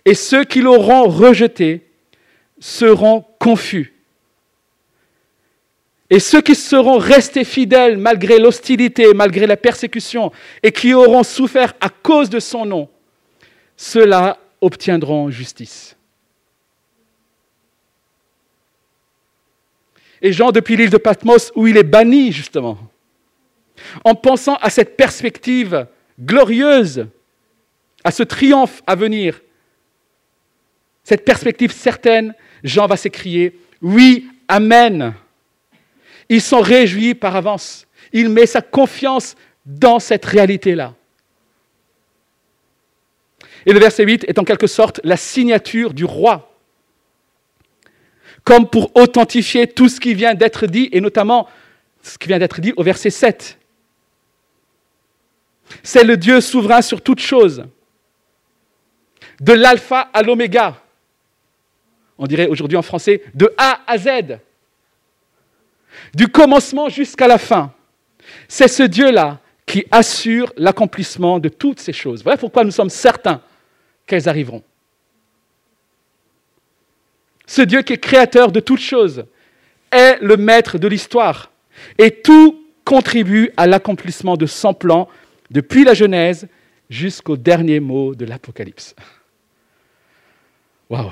Et 0.05 0.15
ceux 0.15 0.43
qui 0.43 0.61
l'auront 0.61 1.07
rejeté 1.07 1.85
seront 2.59 3.25
confus. 3.39 3.93
Et 6.09 6.19
ceux 6.19 6.41
qui 6.41 6.55
seront 6.55 6.97
restés 6.97 7.43
fidèles 7.43 7.97
malgré 7.97 8.39
l'hostilité, 8.39 9.13
malgré 9.13 9.45
la 9.45 9.57
persécution, 9.57 10.31
et 10.63 10.71
qui 10.71 10.93
auront 10.93 11.23
souffert 11.23 11.73
à 11.79 11.89
cause 11.89 12.29
de 12.29 12.39
son 12.39 12.65
nom, 12.65 12.89
ceux-là 13.79 14.37
obtiendront 14.59 15.29
justice. 15.29 15.95
Et 20.21 20.33
Jean, 20.33 20.51
depuis 20.51 20.75
l'île 20.75 20.89
de 20.89 20.97
Patmos, 20.97 21.53
où 21.55 21.65
il 21.65 21.77
est 21.77 21.83
banni, 21.83 22.33
justement, 22.33 22.77
en 24.03 24.15
pensant 24.15 24.55
à 24.55 24.69
cette 24.69 24.97
perspective 24.97 25.87
glorieuse, 26.19 27.07
à 28.03 28.11
ce 28.11 28.23
triomphe 28.23 28.83
à 28.85 28.95
venir, 28.95 29.39
cette 31.05 31.23
perspective 31.23 31.71
certaine, 31.71 32.35
Jean 32.65 32.85
va 32.85 32.97
s'écrier, 32.97 33.57
oui, 33.81 34.27
Amen. 34.49 35.13
Il 36.27 36.41
s'en 36.41 36.59
réjouit 36.59 37.13
par 37.15 37.37
avance. 37.37 37.87
Il 38.11 38.27
met 38.27 38.45
sa 38.45 38.61
confiance 38.61 39.37
dans 39.65 39.99
cette 39.99 40.25
réalité-là. 40.25 40.95
Et 43.65 43.73
le 43.73 43.79
verset 43.79 44.03
8 44.03 44.25
est 44.27 44.39
en 44.39 44.43
quelque 44.43 44.67
sorte 44.67 44.99
la 45.03 45.17
signature 45.17 45.93
du 45.93 46.05
roi, 46.05 46.55
comme 48.43 48.69
pour 48.69 48.95
authentifier 48.95 49.67
tout 49.67 49.89
ce 49.89 49.99
qui 49.99 50.13
vient 50.13 50.33
d'être 50.33 50.65
dit, 50.65 50.89
et 50.91 51.01
notamment 51.01 51.47
ce 52.01 52.17
qui 52.17 52.27
vient 52.27 52.39
d'être 52.39 52.61
dit 52.61 52.73
au 52.77 52.83
verset 52.83 53.09
7. 53.09 53.57
C'est 55.83 56.03
le 56.03 56.17
Dieu 56.17 56.41
souverain 56.41 56.81
sur 56.81 57.01
toutes 57.01 57.19
choses, 57.19 57.65
de 59.39 59.53
l'alpha 59.53 60.09
à 60.13 60.21
l'oméga, 60.21 60.81
on 62.17 62.27
dirait 62.27 62.47
aujourd'hui 62.47 62.77
en 62.77 62.81
français, 62.81 63.23
de 63.33 63.53
A 63.57 63.79
à 63.87 63.97
Z, 63.97 64.39
du 66.13 66.27
commencement 66.27 66.89
jusqu'à 66.89 67.27
la 67.27 67.37
fin. 67.37 67.73
C'est 68.47 68.67
ce 68.67 68.83
Dieu-là 68.83 69.39
qui 69.65 69.85
assure 69.91 70.51
l'accomplissement 70.57 71.39
de 71.39 71.47
toutes 71.47 71.79
ces 71.79 71.93
choses. 71.93 72.23
Voilà 72.23 72.37
pourquoi 72.37 72.63
nous 72.63 72.71
sommes 72.71 72.89
certains 72.89 73.41
qu'elles 74.09 74.27
arriveront. 74.27 74.63
Ce 77.45 77.61
Dieu 77.61 77.81
qui 77.83 77.93
est 77.93 77.97
créateur 77.97 78.51
de 78.51 78.59
toutes 78.59 78.81
choses 78.81 79.25
est 79.91 80.17
le 80.21 80.35
maître 80.35 80.77
de 80.77 80.87
l'histoire 80.87 81.51
et 81.97 82.11
tout 82.11 82.65
contribue 82.83 83.51
à 83.55 83.67
l'accomplissement 83.67 84.35
de 84.35 84.45
son 84.45 84.73
plan 84.73 85.07
depuis 85.49 85.83
la 85.83 85.93
Genèse 85.93 86.47
jusqu'au 86.89 87.37
dernier 87.37 87.79
mot 87.79 88.15
de 88.15 88.25
l'Apocalypse. 88.25 88.95
Waouh! 90.89 91.11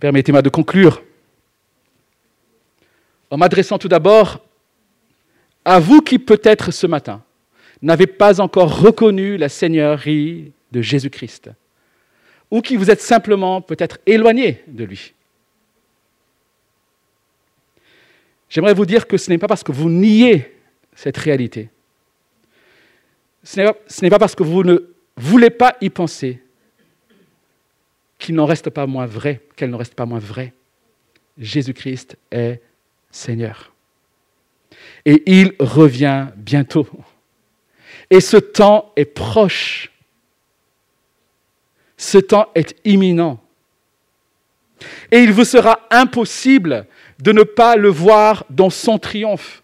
Permettez-moi 0.00 0.42
de 0.42 0.48
conclure 0.48 1.02
en 3.30 3.36
m'adressant 3.36 3.78
tout 3.78 3.88
d'abord 3.88 4.40
à 5.64 5.78
vous 5.78 6.00
qui 6.00 6.18
peut-être 6.18 6.72
ce 6.72 6.88
matin 6.88 7.22
n'avez 7.82 8.06
pas 8.06 8.40
encore 8.40 8.80
reconnu 8.80 9.36
la 9.36 9.48
Seigneurie 9.48 10.52
de 10.70 10.80
Jésus-Christ, 10.80 11.50
ou 12.50 12.62
qui 12.62 12.76
vous 12.76 12.90
êtes 12.90 13.00
simplement 13.00 13.60
peut-être 13.60 13.98
éloigné 14.06 14.62
de 14.66 14.84
lui. 14.84 15.14
J'aimerais 18.48 18.74
vous 18.74 18.86
dire 18.86 19.06
que 19.06 19.16
ce 19.16 19.30
n'est 19.30 19.38
pas 19.38 19.48
parce 19.48 19.62
que 19.62 19.72
vous 19.72 19.90
niez 19.90 20.54
cette 20.94 21.16
réalité, 21.16 21.70
ce 23.42 23.60
n'est 24.02 24.10
pas 24.10 24.18
parce 24.18 24.34
que 24.34 24.42
vous 24.42 24.62
ne 24.62 24.78
voulez 25.16 25.50
pas 25.50 25.76
y 25.80 25.90
penser 25.90 26.42
qu'il 28.18 28.34
n'en 28.36 28.46
reste 28.46 28.70
pas 28.70 28.86
moins 28.86 29.06
vrai, 29.06 29.40
qu'elle 29.56 29.70
n'en 29.70 29.78
reste 29.78 29.94
pas 29.94 30.06
moins 30.06 30.20
vraie. 30.20 30.52
Jésus-Christ 31.38 32.16
est 32.30 32.60
Seigneur. 33.10 33.72
Et 35.04 35.22
il 35.26 35.54
revient 35.58 36.28
bientôt. 36.36 36.86
Et 38.12 38.20
ce 38.20 38.36
temps 38.36 38.92
est 38.94 39.06
proche. 39.06 39.90
Ce 41.96 42.18
temps 42.18 42.50
est 42.54 42.76
imminent. 42.84 43.40
Et 45.10 45.20
il 45.20 45.32
vous 45.32 45.46
sera 45.46 45.80
impossible 45.90 46.86
de 47.20 47.32
ne 47.32 47.42
pas 47.42 47.76
le 47.76 47.88
voir 47.88 48.44
dans 48.50 48.68
son 48.68 48.98
triomphe. 48.98 49.62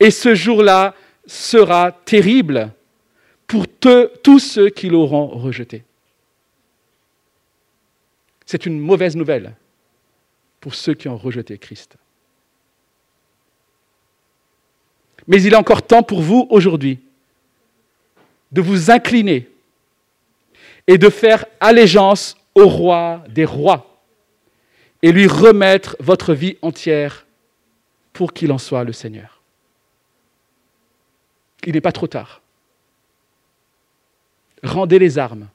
Et 0.00 0.10
ce 0.10 0.34
jour-là 0.34 0.96
sera 1.26 1.92
terrible 1.92 2.72
pour 3.46 3.68
tous 3.68 4.40
ceux 4.40 4.68
qui 4.68 4.88
l'auront 4.88 5.28
rejeté. 5.28 5.84
C'est 8.46 8.66
une 8.66 8.80
mauvaise 8.80 9.14
nouvelle 9.14 9.54
pour 10.60 10.74
ceux 10.74 10.94
qui 10.94 11.06
ont 11.06 11.16
rejeté 11.16 11.56
Christ. 11.56 11.98
Mais 15.30 15.40
il 15.42 15.52
est 15.52 15.56
encore 15.56 15.82
temps 15.82 16.02
pour 16.02 16.20
vous 16.22 16.48
aujourd'hui 16.50 16.98
de 18.50 18.60
vous 18.60 18.90
incliner 18.90 19.48
et 20.88 20.98
de 20.98 21.08
faire 21.08 21.44
allégeance 21.60 22.36
au 22.56 22.66
roi 22.66 23.22
des 23.28 23.44
rois 23.44 24.02
et 25.02 25.12
lui 25.12 25.28
remettre 25.28 25.96
votre 26.00 26.34
vie 26.34 26.58
entière 26.62 27.26
pour 28.12 28.32
qu'il 28.32 28.50
en 28.50 28.58
soit 28.58 28.82
le 28.82 28.92
Seigneur. 28.92 29.40
Il 31.64 31.74
n'est 31.74 31.80
pas 31.80 31.92
trop 31.92 32.08
tard. 32.08 32.42
Rendez 34.64 34.98
les 34.98 35.16
armes. 35.16 35.46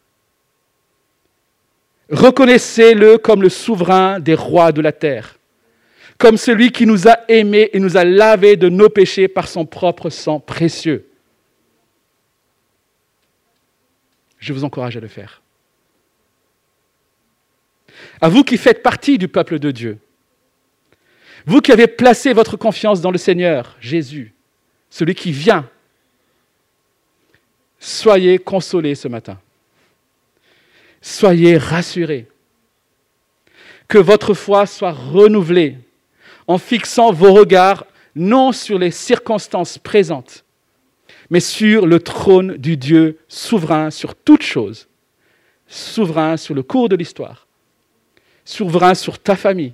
Reconnaissez-le 2.10 3.18
comme 3.18 3.42
le 3.42 3.50
souverain 3.50 4.22
des 4.22 4.36
rois 4.36 4.72
de 4.72 4.80
la 4.80 4.94
terre, 4.94 5.35
comme 6.18 6.38
celui 6.38 6.72
qui 6.72 6.86
nous 6.86 7.08
a 7.08 7.20
aimés 7.28 7.70
et 7.74 7.80
nous 7.80 7.98
a 7.98 8.04
lavés 8.04 8.56
de 8.56 8.70
nos 8.70 8.90
péchés 8.90 9.28
par 9.28 9.48
son 9.48 9.66
propre 9.66 10.10
sang 10.10 10.40
précieux. 10.40 11.10
Je 14.40 14.54
vous 14.54 14.64
encourage 14.64 14.96
à 14.96 15.00
le 15.00 15.08
faire. 15.08 15.42
À 18.22 18.30
vous 18.30 18.44
qui 18.44 18.58
faites 18.58 18.84
partie 18.84 19.18
du 19.18 19.28
peuple 19.28 19.60
de 19.60 19.72
Dieu, 19.72 19.98
vous 21.46 21.62
qui 21.62 21.72
avez 21.72 21.88
placé 21.88 22.34
votre 22.34 22.58
confiance 22.58 23.02
dans 23.02 23.12
le 23.12 23.18
Seigneur, 23.18 23.76
Jésus, 23.80 24.34
celui 24.90 25.16
qui 25.16 25.32
vient, 25.32 25.70
soyez 27.80 28.40
consolés 28.40 28.96
ce 28.96 29.08
matin. 29.08 29.40
Soyez 31.02 31.58
rassurés. 31.58 32.28
Que 33.88 34.00
votre 34.00 34.34
foi 34.34 34.66
soit 34.66 34.92
renouvelée 34.92 35.78
en 36.48 36.58
fixant 36.58 37.12
vos 37.12 37.34
regards 37.34 37.86
non 38.16 38.52
sur 38.52 38.80
les 38.80 38.92
circonstances 38.92 39.78
présentes, 39.78 40.46
mais 41.30 41.40
sur 41.40 41.86
le 41.86 42.00
trône 42.00 42.58
du 42.58 42.78
Dieu 42.78 43.20
souverain 43.28 43.92
sur 43.92 44.16
toutes 44.16 44.44
choses, 44.44 44.88
souverain 45.68 46.38
sur 46.38 46.54
le 46.54 46.64
cours 46.64 46.90
de 46.90 46.96
l'histoire, 46.96 47.48
souverain 48.46 48.94
sur 48.94 49.20
ta 49.20 49.36
famille, 49.36 49.74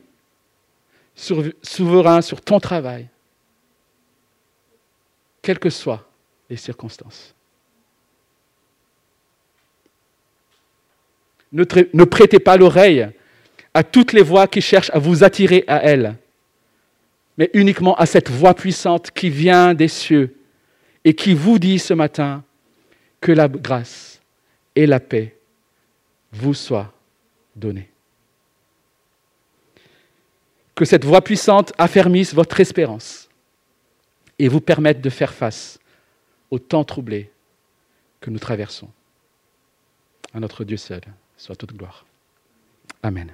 souverain 1.15 2.21
sur 2.21 2.41
ton 2.41 2.59
travail, 2.59 3.07
quelles 5.41 5.59
que 5.59 5.69
soient 5.69 6.07
les 6.49 6.57
circonstances. 6.57 7.35
Ne, 11.51 12.05
prêtez 12.05 12.39
pas 12.39 12.55
l'oreille 12.55 13.09
à 13.73 13.83
toutes 13.83 14.13
les 14.13 14.21
voix 14.21 14.47
qui 14.47 14.61
cherchent 14.61 14.91
à 14.93 14.99
vous 14.99 15.23
attirer 15.23 15.65
à 15.67 15.83
elle, 15.83 16.15
mais 17.41 17.49
uniquement 17.53 17.95
à 17.95 18.05
cette 18.05 18.29
voix 18.29 18.53
puissante 18.53 19.09
qui 19.09 19.31
vient 19.31 19.73
des 19.73 19.87
cieux 19.87 20.37
et 21.03 21.15
qui 21.15 21.33
vous 21.33 21.57
dit 21.57 21.79
ce 21.79 21.95
matin 21.95 22.43
que 23.19 23.31
la 23.31 23.47
grâce 23.47 24.21
et 24.75 24.85
la 24.85 24.99
paix 24.99 25.35
vous 26.31 26.53
soient 26.53 26.93
données. 27.55 27.89
Que 30.75 30.85
cette 30.85 31.03
voix 31.03 31.21
puissante 31.21 31.73
affermisse 31.79 32.35
votre 32.35 32.59
espérance 32.59 33.27
et 34.37 34.47
vous 34.47 34.61
permette 34.61 35.01
de 35.01 35.09
faire 35.09 35.33
face 35.33 35.79
au 36.51 36.59
temps 36.59 36.83
troublé 36.83 37.31
que 38.19 38.29
nous 38.29 38.37
traversons. 38.37 38.89
À 40.31 40.39
notre 40.39 40.63
Dieu 40.63 40.77
seul 40.77 41.01
soit 41.37 41.55
toute 41.55 41.73
gloire. 41.73 42.05
Amen. 43.01 43.33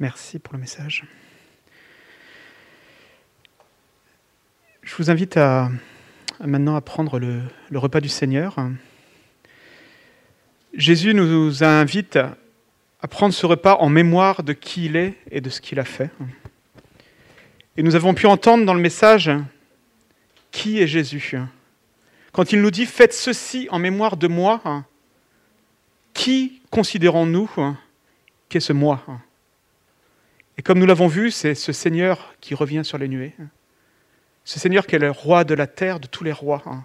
Merci 0.00 0.38
pour 0.38 0.54
le 0.54 0.60
message. 0.60 1.04
Je 4.82 4.94
vous 4.94 5.10
invite 5.10 5.36
à, 5.36 5.70
maintenant 6.38 6.76
à 6.76 6.80
prendre 6.80 7.18
le, 7.18 7.42
repas 7.74 8.00
du 8.00 8.08
Seigneur. 8.08 8.56
Jésus 10.72 11.14
nous 11.14 11.64
invite 11.64 12.16
à 12.16 13.08
prendre 13.08 13.34
ce 13.34 13.44
repas 13.44 13.74
en 13.80 13.88
mémoire 13.88 14.44
de 14.44 14.52
qui 14.52 14.84
il 14.84 14.94
est 14.94 15.14
et 15.32 15.40
de 15.40 15.50
ce 15.50 15.60
qu'il 15.60 15.80
a 15.80 15.84
fait. 15.84 16.10
Et 17.76 17.82
nous 17.82 17.96
avons 17.96 18.14
pu 18.14 18.26
entendre 18.26 18.64
dans 18.64 18.74
le 18.74 18.80
message 18.80 19.32
qui 20.52 20.80
est 20.80 20.86
Jésus? 20.86 21.34
Quand 22.30 22.52
il 22.52 22.62
nous 22.62 22.70
dit 22.70 22.86
faites 22.86 23.14
ceci 23.14 23.66
en 23.72 23.80
mémoire 23.80 24.16
de 24.16 24.28
moi, 24.28 24.84
qui 26.14 26.62
considérons-nous? 26.70 27.50
Qu'est 28.48 28.60
ce 28.60 28.72
moi? 28.72 29.04
Et 30.58 30.62
comme 30.62 30.80
nous 30.80 30.86
l'avons 30.86 31.06
vu, 31.06 31.30
c'est 31.30 31.54
ce 31.54 31.72
Seigneur 31.72 32.34
qui 32.40 32.56
revient 32.56 32.84
sur 32.84 32.98
les 32.98 33.06
nuées. 33.06 33.32
Ce 34.44 34.58
Seigneur 34.58 34.86
qui 34.86 34.96
est 34.96 34.98
le 34.98 35.12
roi 35.12 35.44
de 35.44 35.54
la 35.54 35.68
terre, 35.68 36.00
de 36.00 36.08
tous 36.08 36.24
les 36.24 36.32
rois. 36.32 36.62
Hein. 36.66 36.84